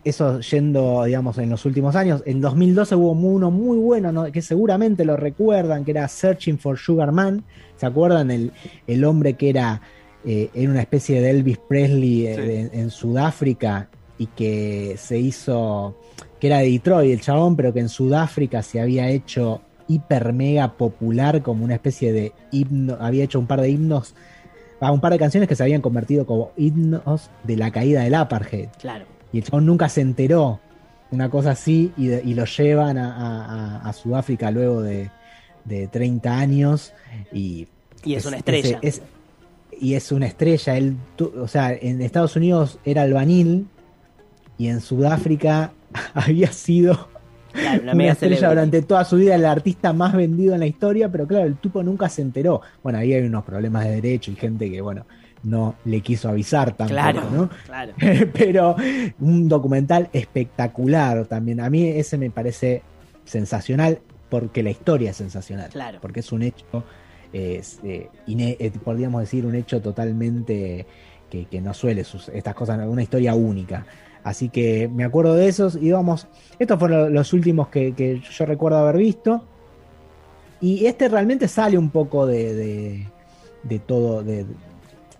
eso 0.05 0.39
yendo, 0.41 1.03
digamos, 1.05 1.37
en 1.37 1.49
los 1.49 1.65
últimos 1.65 1.95
años. 1.95 2.21
En 2.25 2.41
2012 2.41 2.95
hubo 2.95 3.11
uno 3.11 3.51
muy 3.51 3.77
bueno, 3.77 4.11
¿no? 4.11 4.31
que 4.31 4.41
seguramente 4.41 5.05
lo 5.05 5.15
recuerdan, 5.17 5.85
que 5.85 5.91
era 5.91 6.07
Searching 6.07 6.59
for 6.59 6.77
Sugar 6.77 7.11
Man. 7.11 7.43
¿Se 7.77 7.85
acuerdan? 7.85 8.29
El, 8.31 8.51
el 8.87 9.03
hombre 9.05 9.33
que 9.35 9.49
era, 9.49 9.81
eh, 10.25 10.49
era 10.53 10.69
una 10.71 10.81
especie 10.81 11.21
de 11.21 11.29
Elvis 11.29 11.57
Presley 11.57 12.27
eh, 12.27 12.69
Sí. 12.71 12.79
en 12.79 12.89
Sudáfrica 12.91 13.89
y 14.17 14.27
que 14.27 14.95
se 14.97 15.17
hizo, 15.17 15.95
que 16.39 16.47
era 16.47 16.59
de 16.59 16.69
Detroit 16.69 17.11
el 17.13 17.21
chabón, 17.21 17.55
pero 17.55 17.73
que 17.73 17.79
en 17.79 17.89
Sudáfrica 17.89 18.61
se 18.61 18.79
había 18.79 19.09
hecho 19.09 19.61
hiper 19.87 20.31
mega 20.33 20.73
popular 20.77 21.41
como 21.41 21.65
una 21.65 21.73
especie 21.75 22.13
de 22.13 22.31
himno, 22.51 22.97
había 22.99 23.23
hecho 23.25 23.39
un 23.39 23.47
par 23.47 23.59
de 23.59 23.69
himnos, 23.69 24.15
ah, 24.79 24.91
un 24.91 25.01
par 25.01 25.11
de 25.11 25.19
canciones 25.19 25.49
que 25.49 25.55
se 25.55 25.63
habían 25.63 25.81
convertido 25.81 26.25
como 26.25 26.51
himnos 26.55 27.29
de 27.43 27.57
la 27.57 27.71
caída 27.71 28.03
del 28.03 28.13
apartheid 28.15 28.67
Claro. 28.79 29.05
Y 29.33 29.39
el 29.39 29.43
chabón 29.43 29.65
nunca 29.65 29.89
se 29.89 29.99
enteró, 30.01 30.61
una 31.11 31.29
cosa 31.29 31.51
así, 31.51 31.91
y, 31.97 32.07
de- 32.07 32.21
y 32.23 32.33
lo 32.33 32.45
llevan 32.45 32.97
a, 32.97 33.13
a- 33.15 33.45
a- 33.81 33.89
a 33.89 33.93
Sudáfrica 33.93 34.49
luego 34.51 34.81
de, 34.81 35.11
de 35.65 35.87
30 35.87 36.37
años 36.39 36.93
y 37.33 37.67
Y 38.05 38.15
es, 38.15 38.25
una 38.25 38.37
estrella. 38.37 38.79
es- 38.81 39.01
y 39.79 39.95
es 39.95 40.11
una 40.11 40.27
estrella. 40.27 40.77
Él, 40.77 40.95
o 41.39 41.47
sea, 41.47 41.73
en 41.73 42.01
Estados 42.01 42.35
Unidos 42.35 42.79
era 42.85 43.01
albanil 43.01 43.67
y 44.57 44.67
en 44.67 44.79
Sudáfrica 44.81 45.71
había 46.13 46.51
sido 46.51 47.09
Claro, 47.53 47.81
una 47.83 47.91
estrella 47.91 48.15
celebrity. 48.15 48.45
durante 48.47 48.81
toda 48.81 49.05
su 49.05 49.17
vida, 49.17 49.35
el 49.35 49.45
artista 49.45 49.93
más 49.93 50.13
vendido 50.15 50.53
en 50.55 50.61
la 50.61 50.65
historia, 50.65 51.09
pero 51.11 51.27
claro, 51.27 51.45
el 51.45 51.55
tipo 51.57 51.83
nunca 51.83 52.09
se 52.09 52.23
enteró. 52.23 52.61
Bueno, 52.81 52.97
ahí 52.97 53.13
hay 53.13 53.23
unos 53.25 53.43
problemas 53.43 53.85
de 53.85 53.91
derecho 54.01 54.31
y 54.31 54.35
gente 54.35 54.71
que, 54.71 54.81
bueno, 54.81 55.05
no 55.43 55.75
le 55.85 56.01
quiso 56.01 56.29
avisar 56.29 56.67
tampoco, 56.75 56.87
Claro, 56.99 57.21
¿no? 57.31 57.49
claro. 57.65 57.93
pero 58.33 58.75
un 59.19 59.47
documental 59.49 60.09
espectacular 60.13 61.25
también. 61.25 61.59
A 61.59 61.69
mí 61.69 61.85
ese 61.87 62.17
me 62.17 62.29
parece 62.29 62.81
sensacional 63.25 63.99
porque 64.29 64.63
la 64.63 64.69
historia 64.71 65.11
es 65.11 65.17
sensacional. 65.17 65.69
Claro. 65.69 65.99
Porque 66.01 66.21
es 66.21 66.31
un 66.31 66.43
hecho, 66.43 66.83
es, 67.33 67.79
eh, 67.83 68.09
eh, 68.27 68.71
podríamos 68.83 69.21
decir, 69.21 69.45
un 69.45 69.55
hecho 69.55 69.81
totalmente 69.81 70.85
que, 71.29 71.45
que 71.45 71.61
no 71.61 71.73
suele 71.73 72.03
sus- 72.03 72.29
estas 72.29 72.55
cosas, 72.55 72.79
una 72.87 73.03
historia 73.03 73.35
única. 73.35 73.85
Así 74.23 74.47
que 74.49 74.87
me 74.87 75.03
acuerdo 75.03 75.35
de 75.35 75.47
esos 75.49 75.75
y 75.75 75.91
vamos, 75.91 76.27
estos 76.57 76.79
fueron 76.79 77.13
los 77.13 77.33
últimos 77.33 77.67
que, 77.67 77.93
que 77.93 78.21
yo 78.21 78.45
recuerdo 78.45 78.77
haber 78.77 78.97
visto. 78.97 79.43
Y 80.61 80.85
este 80.85 81.09
realmente 81.09 81.49
sale 81.49 81.77
un 81.77 81.89
poco 81.89 82.25
de, 82.25 82.53
de, 82.55 83.07
de 83.63 83.79
todo, 83.79 84.23
de, 84.23 84.45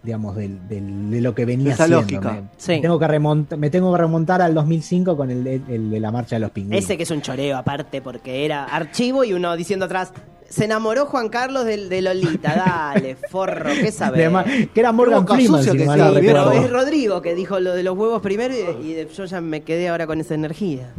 digamos, 0.04 0.36
del- 0.36 0.68
del- 0.68 1.10
de 1.12 1.22
lo 1.22 1.34
que 1.34 1.46
venía 1.46 1.74
Esa 1.74 1.84
haciendo. 1.86 2.02
lógica. 2.02 2.32
Me, 2.34 2.42
Sí. 2.58 2.72
me 2.74 2.82
tengo 2.82 3.00
que 3.00 3.08
remontar, 3.08 3.58
me 3.58 3.70
tengo 3.70 3.92
que 3.94 3.98
remontar 4.02 4.42
al 4.42 4.54
2005 4.54 5.16
con 5.16 5.32
el, 5.32 5.44
de- 5.44 5.62
el 5.70 5.90
de 5.90 6.00
la 6.02 6.12
marcha 6.12 6.36
de 6.36 6.42
los 6.42 6.52
pingüinos. 6.52 6.84
Ese 6.84 6.98
que 6.98 7.04
es 7.04 7.12
un 7.12 7.22
choreo 7.22 7.58
aparte, 7.58 8.02
porque 8.02 8.44
era 8.46 8.66
archivo 8.66 9.24
y 9.24 9.32
uno 9.34 9.56
diciendo 9.56 9.86
atrás, 9.86 10.12
se 10.50 10.66
enamoró 10.66 11.06
Juan 11.06 11.30
Carlos 11.30 11.66
del, 11.66 11.88
de 11.90 12.02
Lolita, 12.02 12.54
dale, 12.94 13.16
forro, 13.30 13.70
qué 13.82 13.92
sabes. 13.92 14.30
Que 14.74 14.80
era 14.80 14.92
Morgan 14.92 15.26
Freeman, 15.26 15.64
si 15.64 15.72
que 15.72 15.86
no 15.86 15.94
sí, 15.94 16.00
mal 16.00 16.14
Sí, 16.16 16.20
pero 16.26 16.52
es 16.52 16.70
Rodrigo 16.70 17.22
que 17.22 17.34
dijo 17.34 17.60
lo 17.62 17.74
de 17.74 17.84
los 17.84 17.98
huevos 17.98 18.22
primero 18.22 18.54
y, 18.54 18.88
y 18.88 18.94
de- 18.94 19.08
yo 19.08 19.26
ya 19.26 19.40
me 19.42 19.62
quedé 19.62 19.88
ahora 19.90 20.06
con 20.06 20.20
esa 20.20 20.36
energía. 20.36 20.92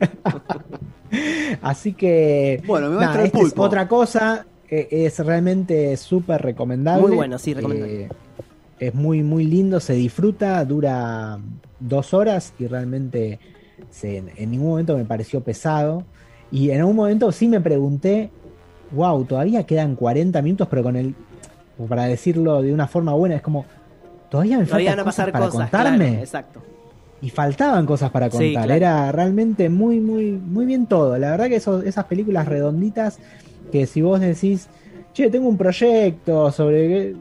Así 1.62 1.92
que. 1.92 2.62
Bueno, 2.66 2.90
me 2.90 2.96
va 2.96 3.02
a 3.02 3.04
entrar 3.06 3.20
el 3.20 3.26
esta 3.26 3.40
es 3.40 3.54
otra 3.56 3.86
cosa. 3.86 4.46
Es 4.90 5.18
realmente 5.18 5.96
súper 5.96 6.42
recomendable. 6.42 7.06
Muy 7.08 7.16
bueno, 7.16 7.38
sí, 7.38 7.54
recomendable. 7.54 8.04
Eh, 8.04 8.08
es 8.80 8.94
muy, 8.94 9.22
muy 9.22 9.44
lindo, 9.44 9.80
se 9.80 9.94
disfruta, 9.94 10.64
dura 10.64 11.38
dos 11.80 12.12
horas 12.14 12.52
y 12.58 12.66
realmente 12.66 13.38
se- 13.90 14.18
en 14.36 14.50
ningún 14.50 14.68
momento 14.70 14.96
me 14.96 15.04
pareció 15.04 15.40
pesado. 15.42 16.04
Y 16.50 16.70
en 16.70 16.80
algún 16.80 16.96
momento 16.96 17.30
sí 17.32 17.48
me 17.48 17.60
pregunté, 17.60 18.30
wow, 18.92 19.24
todavía 19.24 19.64
quedan 19.64 19.96
40 19.96 20.42
minutos, 20.42 20.68
pero 20.70 20.82
con 20.82 20.96
el. 20.96 21.14
Para 21.88 22.04
decirlo 22.04 22.62
de 22.62 22.72
una 22.72 22.86
forma 22.86 23.12
buena, 23.14 23.36
es 23.36 23.42
como. 23.42 23.64
Todavía 24.30 24.58
me 24.58 24.64
Todavía 24.66 24.90
faltan 24.90 25.04
cosas 25.04 25.16
pasar 25.16 25.32
para 25.32 25.44
cosas, 25.46 25.70
contarme 25.70 26.06
claro, 26.08 26.20
exacto. 26.20 26.62
y 27.20 27.30
faltaban 27.30 27.86
cosas 27.86 28.10
para 28.10 28.30
Sí, 28.30 28.36
contar. 28.52 28.64
claro. 28.64 28.74
Era 28.74 29.12
realmente 29.12 29.68
muy, 29.68 30.00
muy, 30.00 30.32
muy 30.32 30.66
bien 30.66 30.86
todo. 30.86 31.16
La 31.18 31.30
verdad 31.32 31.46
que 31.46 31.56
esas 31.56 32.04
películas 32.06 32.46
redonditas 32.46 33.18
que 33.70 33.86
si 33.86 34.02
vos 34.02 34.20
decís, 34.20 34.68
che, 35.12 35.30
tengo 35.30 35.48
un 35.48 35.56
proyecto 35.56 36.50
sobre 36.52 36.88
qué", 36.88 37.16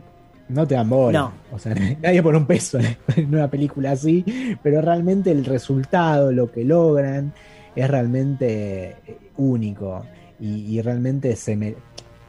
no 0.49 0.67
te 0.67 0.75
dan 0.75 0.89
bola. 0.89 1.19
No. 1.19 1.33
O 1.51 1.59
sea, 1.59 1.73
nadie 2.01 2.21
pone 2.23 2.37
un 2.37 2.45
peso 2.45 2.79
en 2.79 3.27
una 3.33 3.49
película 3.49 3.91
así, 3.91 4.23
pero 4.61 4.81
realmente 4.81 5.31
el 5.31 5.45
resultado, 5.45 6.31
lo 6.31 6.51
que 6.51 6.63
logran, 6.65 7.33
es 7.75 7.89
realmente 7.89 8.95
eh, 9.07 9.17
único. 9.37 10.05
Y, 10.39 10.77
y 10.77 10.81
realmente 10.81 11.35
se 11.35 11.55
me. 11.55 11.75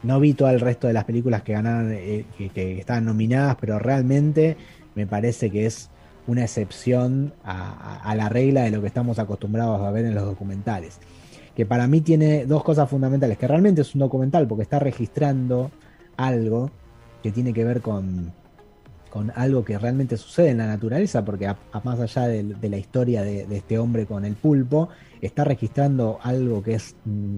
No 0.03 0.19
vi 0.19 0.33
todo 0.33 0.49
el 0.49 0.59
resto 0.59 0.85
de 0.87 0.93
las 0.93 1.03
películas 1.05 1.41
que 1.41 1.53
ganaron, 1.53 1.91
eh, 1.91 2.25
que, 2.37 2.49
que 2.49 2.79
estaban 2.79 3.05
nominadas, 3.05 3.57
pero 3.59 3.79
realmente 3.79 4.55
me 4.93 5.07
parece 5.07 5.49
que 5.49 5.65
es 5.65 5.89
una 6.27 6.43
excepción 6.43 7.33
a, 7.43 7.71
a- 7.71 8.11
a 8.11 8.15
la 8.15 8.29
regla 8.29 8.63
de 8.63 8.71
lo 8.71 8.81
que 8.81 8.87
estamos 8.87 9.17
acostumbrados 9.19 9.81
a 9.81 9.91
ver 9.91 10.05
en 10.05 10.13
los 10.15 10.25
documentales. 10.25 10.99
Que 11.55 11.65
para 11.65 11.87
mí 11.87 12.01
tiene 12.01 12.45
dos 12.45 12.63
cosas 12.63 12.89
fundamentales, 12.89 13.37
que 13.37 13.47
realmente 13.47 13.81
es 13.81 13.95
un 13.95 13.99
documental 13.99 14.47
porque 14.47 14.63
está 14.63 14.77
registrando 14.79 15.71
algo 16.17 16.69
que 17.23 17.31
tiene 17.31 17.53
que 17.53 17.63
ver 17.63 17.81
con, 17.81 18.31
con 19.09 19.31
algo 19.35 19.63
que 19.63 19.77
realmente 19.79 20.17
sucede 20.17 20.49
en 20.49 20.57
la 20.57 20.67
naturaleza, 20.67 21.23
porque 21.23 21.47
a- 21.47 21.57
a 21.71 21.79
más 21.81 21.99
allá 21.99 22.27
de, 22.27 22.43
de 22.43 22.69
la 22.69 22.77
historia 22.77 23.21
de, 23.23 23.45
de 23.47 23.57
este 23.57 23.79
hombre 23.79 24.05
con 24.05 24.25
el 24.25 24.33
pulpo, 24.35 24.89
está 25.21 25.43
registrando 25.45 26.19
algo 26.21 26.61
que 26.61 26.73
es 26.75 26.95
mm, 27.05 27.37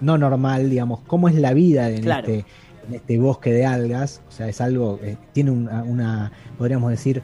no 0.00 0.16
normal, 0.18 0.70
digamos, 0.70 1.00
cómo 1.06 1.28
es 1.28 1.34
la 1.34 1.52
vida 1.52 1.90
en, 1.90 2.02
Claro. 2.02 2.26
este, 2.26 2.46
en 2.88 2.94
este 2.94 3.18
bosque 3.18 3.52
de 3.52 3.66
algas, 3.66 4.22
o 4.28 4.32
sea, 4.32 4.48
es 4.48 4.60
algo, 4.62 4.98
eh, 5.02 5.16
tiene 5.32 5.50
una, 5.50 5.82
una, 5.84 6.32
podríamos 6.58 6.90
decir, 6.90 7.22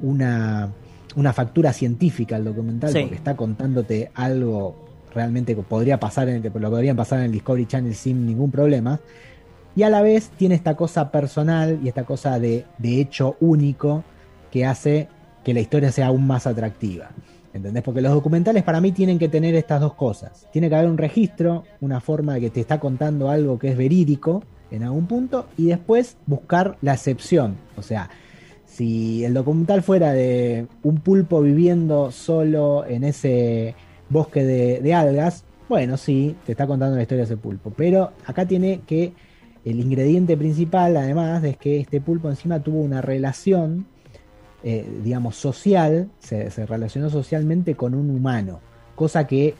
una, 0.00 0.70
una 1.16 1.32
factura 1.32 1.72
científica 1.72 2.36
el 2.36 2.44
documental, 2.44 2.90
Sí. 2.92 3.00
porque 3.00 3.16
está 3.16 3.36
contándote 3.36 4.10
algo 4.14 4.76
realmente 5.14 5.54
podría 5.56 5.98
pasar 5.98 6.28
en, 6.28 6.42
lo 6.42 6.70
podrían 6.70 6.96
pasar 6.96 7.20
en 7.20 7.26
el 7.26 7.32
Discovery 7.32 7.66
Channel 7.66 7.94
sin 7.94 8.26
ningún 8.26 8.50
problema. 8.50 9.00
Y 9.76 9.82
a 9.82 9.90
la 9.90 10.02
vez 10.02 10.30
tiene 10.36 10.54
esta 10.54 10.76
cosa 10.76 11.10
personal 11.10 11.80
y 11.82 11.88
esta 11.88 12.04
cosa 12.04 12.38
de, 12.38 12.64
de 12.78 13.00
hecho 13.00 13.36
único 13.40 14.04
que 14.50 14.66
hace 14.66 15.08
que 15.42 15.54
la 15.54 15.60
historia 15.60 15.90
sea 15.90 16.08
aún 16.08 16.26
más 16.26 16.46
atractiva. 16.46 17.10
¿Entendés? 17.52 17.84
Porque 17.84 18.00
los 18.00 18.12
documentales 18.12 18.64
para 18.64 18.80
mí 18.80 18.90
tienen 18.90 19.18
que 19.18 19.28
tener 19.28 19.54
estas 19.54 19.80
dos 19.80 19.94
cosas. 19.94 20.48
Tiene 20.52 20.68
que 20.68 20.74
haber 20.74 20.90
un 20.90 20.98
registro, 20.98 21.62
una 21.80 22.00
forma 22.00 22.34
de 22.34 22.40
que 22.40 22.50
te 22.50 22.60
está 22.60 22.80
contando 22.80 23.30
algo 23.30 23.58
que 23.58 23.68
es 23.68 23.76
verídico 23.76 24.42
en 24.72 24.82
algún 24.82 25.06
punto, 25.06 25.46
y 25.56 25.66
después 25.66 26.16
buscar 26.26 26.76
la 26.82 26.94
excepción. 26.94 27.56
O 27.76 27.82
sea, 27.82 28.10
si 28.64 29.24
el 29.24 29.34
documental 29.34 29.82
fuera 29.82 30.12
de 30.12 30.66
un 30.82 30.96
pulpo 30.96 31.40
viviendo 31.42 32.10
solo 32.10 32.84
en 32.84 33.04
ese 33.04 33.76
bosque 34.08 34.44
de, 34.44 34.94
algas, 34.94 35.44
bueno, 35.68 35.96
sí, 35.96 36.36
te 36.44 36.52
está 36.52 36.66
contando 36.66 36.96
la 36.96 37.02
historia 37.02 37.24
de 37.24 37.32
ese 37.32 37.36
pulpo. 37.36 37.72
Pero 37.76 38.12
acá 38.26 38.46
tiene 38.46 38.80
que 38.86 39.12
el 39.64 39.80
ingrediente 39.80 40.36
principal, 40.36 40.96
además, 40.96 41.42
es 41.44 41.56
que 41.56 41.80
este 41.80 42.00
pulpo 42.00 42.28
encima 42.28 42.62
tuvo 42.62 42.80
una 42.80 43.00
relación, 43.00 43.86
eh, 44.62 44.86
digamos, 45.02 45.36
social, 45.36 46.10
se 46.18 46.66
relacionó 46.66 47.10
socialmente 47.10 47.74
con 47.74 47.94
un 47.94 48.10
humano, 48.10 48.60
cosa 48.94 49.26
que 49.26 49.54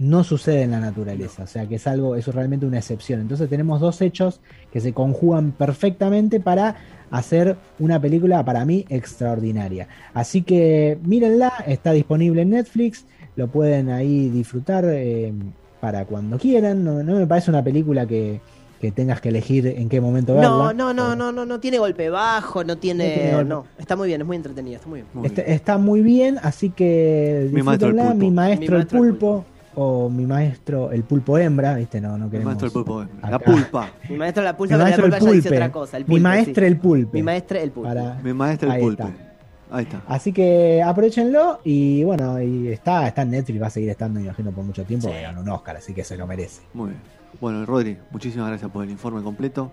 no 0.00 0.24
sucede 0.24 0.62
en 0.62 0.70
la 0.70 0.80
naturaleza, 0.80 1.42
o 1.42 1.46
sea 1.46 1.66
que 1.66 1.74
es 1.76 1.86
algo, 1.86 2.16
eso 2.16 2.30
es 2.30 2.34
realmente 2.34 2.64
una 2.66 2.78
excepción. 2.78 3.20
Entonces 3.20 3.48
tenemos 3.50 3.80
dos 3.80 4.00
hechos 4.00 4.40
que 4.72 4.80
se 4.80 4.92
conjugan 4.94 5.52
perfectamente 5.52 6.40
para 6.40 6.74
hacer 7.10 7.56
una 7.78 8.00
película 8.00 8.42
para 8.44 8.64
mí 8.64 8.86
extraordinaria. 8.88 9.88
Así 10.14 10.40
que 10.42 10.98
mírenla, 11.04 11.52
está 11.66 11.92
disponible 11.92 12.42
en 12.42 12.50
Netflix, 12.50 13.04
lo 13.36 13.48
pueden 13.48 13.90
ahí 13.90 14.30
disfrutar 14.30 14.84
eh, 14.88 15.32
para 15.80 16.06
cuando 16.06 16.38
quieran. 16.38 16.82
No, 16.82 17.02
no 17.02 17.14
me 17.16 17.26
parece 17.26 17.50
una 17.50 17.62
película 17.62 18.06
que, 18.06 18.40
que 18.80 18.92
tengas 18.92 19.20
que 19.20 19.28
elegir 19.28 19.66
en 19.66 19.90
qué 19.90 20.00
momento 20.00 20.34
verla. 20.34 20.72
No, 20.72 20.72
no, 20.72 20.94
no, 20.94 21.14
no, 21.14 21.30
no, 21.30 21.44
no 21.44 21.60
tiene 21.60 21.78
golpe 21.78 22.08
bajo, 22.08 22.64
no 22.64 22.78
tiene. 22.78 23.32
No 23.32 23.44
tiene. 23.44 23.44
No, 23.44 23.66
está 23.78 23.96
muy 23.96 24.08
bien, 24.08 24.22
es 24.22 24.26
muy 24.26 24.36
entretenida, 24.36 24.76
está 24.76 24.88
muy 24.88 25.00
bien. 25.00 25.08
Muy 25.12 25.26
Está, 25.26 25.42
bien. 25.42 25.54
está 25.54 25.78
muy 25.78 26.00
bien, 26.00 26.38
así 26.42 26.70
que 26.70 27.50
Mi 27.52 27.62
maestro 27.62 27.88
el 27.90 27.96
disfrútenla. 27.96 28.12
pulpo. 28.14 28.14
mi 28.14 28.30
maestro, 28.30 28.76
Mi 28.76 28.76
maestro 28.76 28.76
el 28.76 28.82
el 28.82 28.86
pulpo, 28.86 29.44
o 29.74 30.08
mi 30.08 30.26
maestro 30.26 30.90
el 30.92 31.02
pulpo 31.04 31.38
hembra, 31.38 31.74
¿viste? 31.74 32.00
No, 32.00 32.18
no 32.18 32.24
El 32.26 32.30
queremos. 32.30 32.54
maestro 32.56 32.66
del 32.68 32.72
pulpo. 32.84 33.06
La 33.22 33.28
acá. 33.28 33.38
pulpa. 33.38 33.90
Mi 34.08 34.16
maestro 34.16 34.42
la 34.42 34.52
Mi 34.52 34.56
pulpa, 34.58 34.68
pero 34.68 34.78
la 34.78 34.84
maestro 34.84 35.04
el 35.06 35.10
pulpa 35.12 35.24
ya 35.26 35.30
dice 35.32 35.48
pulpe. 35.48 35.56
otra 35.56 35.72
cosa. 35.72 35.96
El 35.96 36.02
mi 36.04 36.06
pulpe, 36.08 36.20
maestro 36.22 36.62
sí. 36.64 36.66
el 36.72 36.76
pulpe. 36.78 37.18
Mi 37.18 37.22
maestra 37.22 37.60
el 37.60 37.70
pulpe. 37.70 37.88
Para- 37.88 38.14
Mi 38.22 38.32
maestro 38.32 38.68
el 38.68 38.74
Ahí 38.74 38.82
pulpe. 38.82 39.02
está. 39.04 39.14
Ahí 39.72 39.84
está. 39.84 40.02
Así 40.08 40.32
que 40.32 40.82
aprovechenlo 40.82 41.60
y 41.62 42.02
bueno, 42.02 42.42
y 42.42 42.68
está, 42.68 43.06
está 43.06 43.22
en 43.22 43.30
Netflix, 43.30 43.62
va 43.62 43.66
a 43.68 43.70
seguir 43.70 43.88
estando, 43.90 44.18
imagino, 44.18 44.50
por 44.50 44.64
mucho 44.64 44.82
tiempo, 44.84 45.08
Sí. 45.08 45.14
ganó 45.22 45.42
un 45.42 45.48
Oscar, 45.48 45.76
así 45.76 45.94
que 45.94 46.02
se 46.02 46.16
lo 46.16 46.26
merece. 46.26 46.62
Muy 46.74 46.88
bien. 46.90 47.00
Bueno, 47.40 47.64
Rodri, 47.64 47.96
muchísimas 48.10 48.48
gracias 48.48 48.68
por 48.72 48.82
el 48.84 48.90
informe 48.90 49.22
completo. 49.22 49.70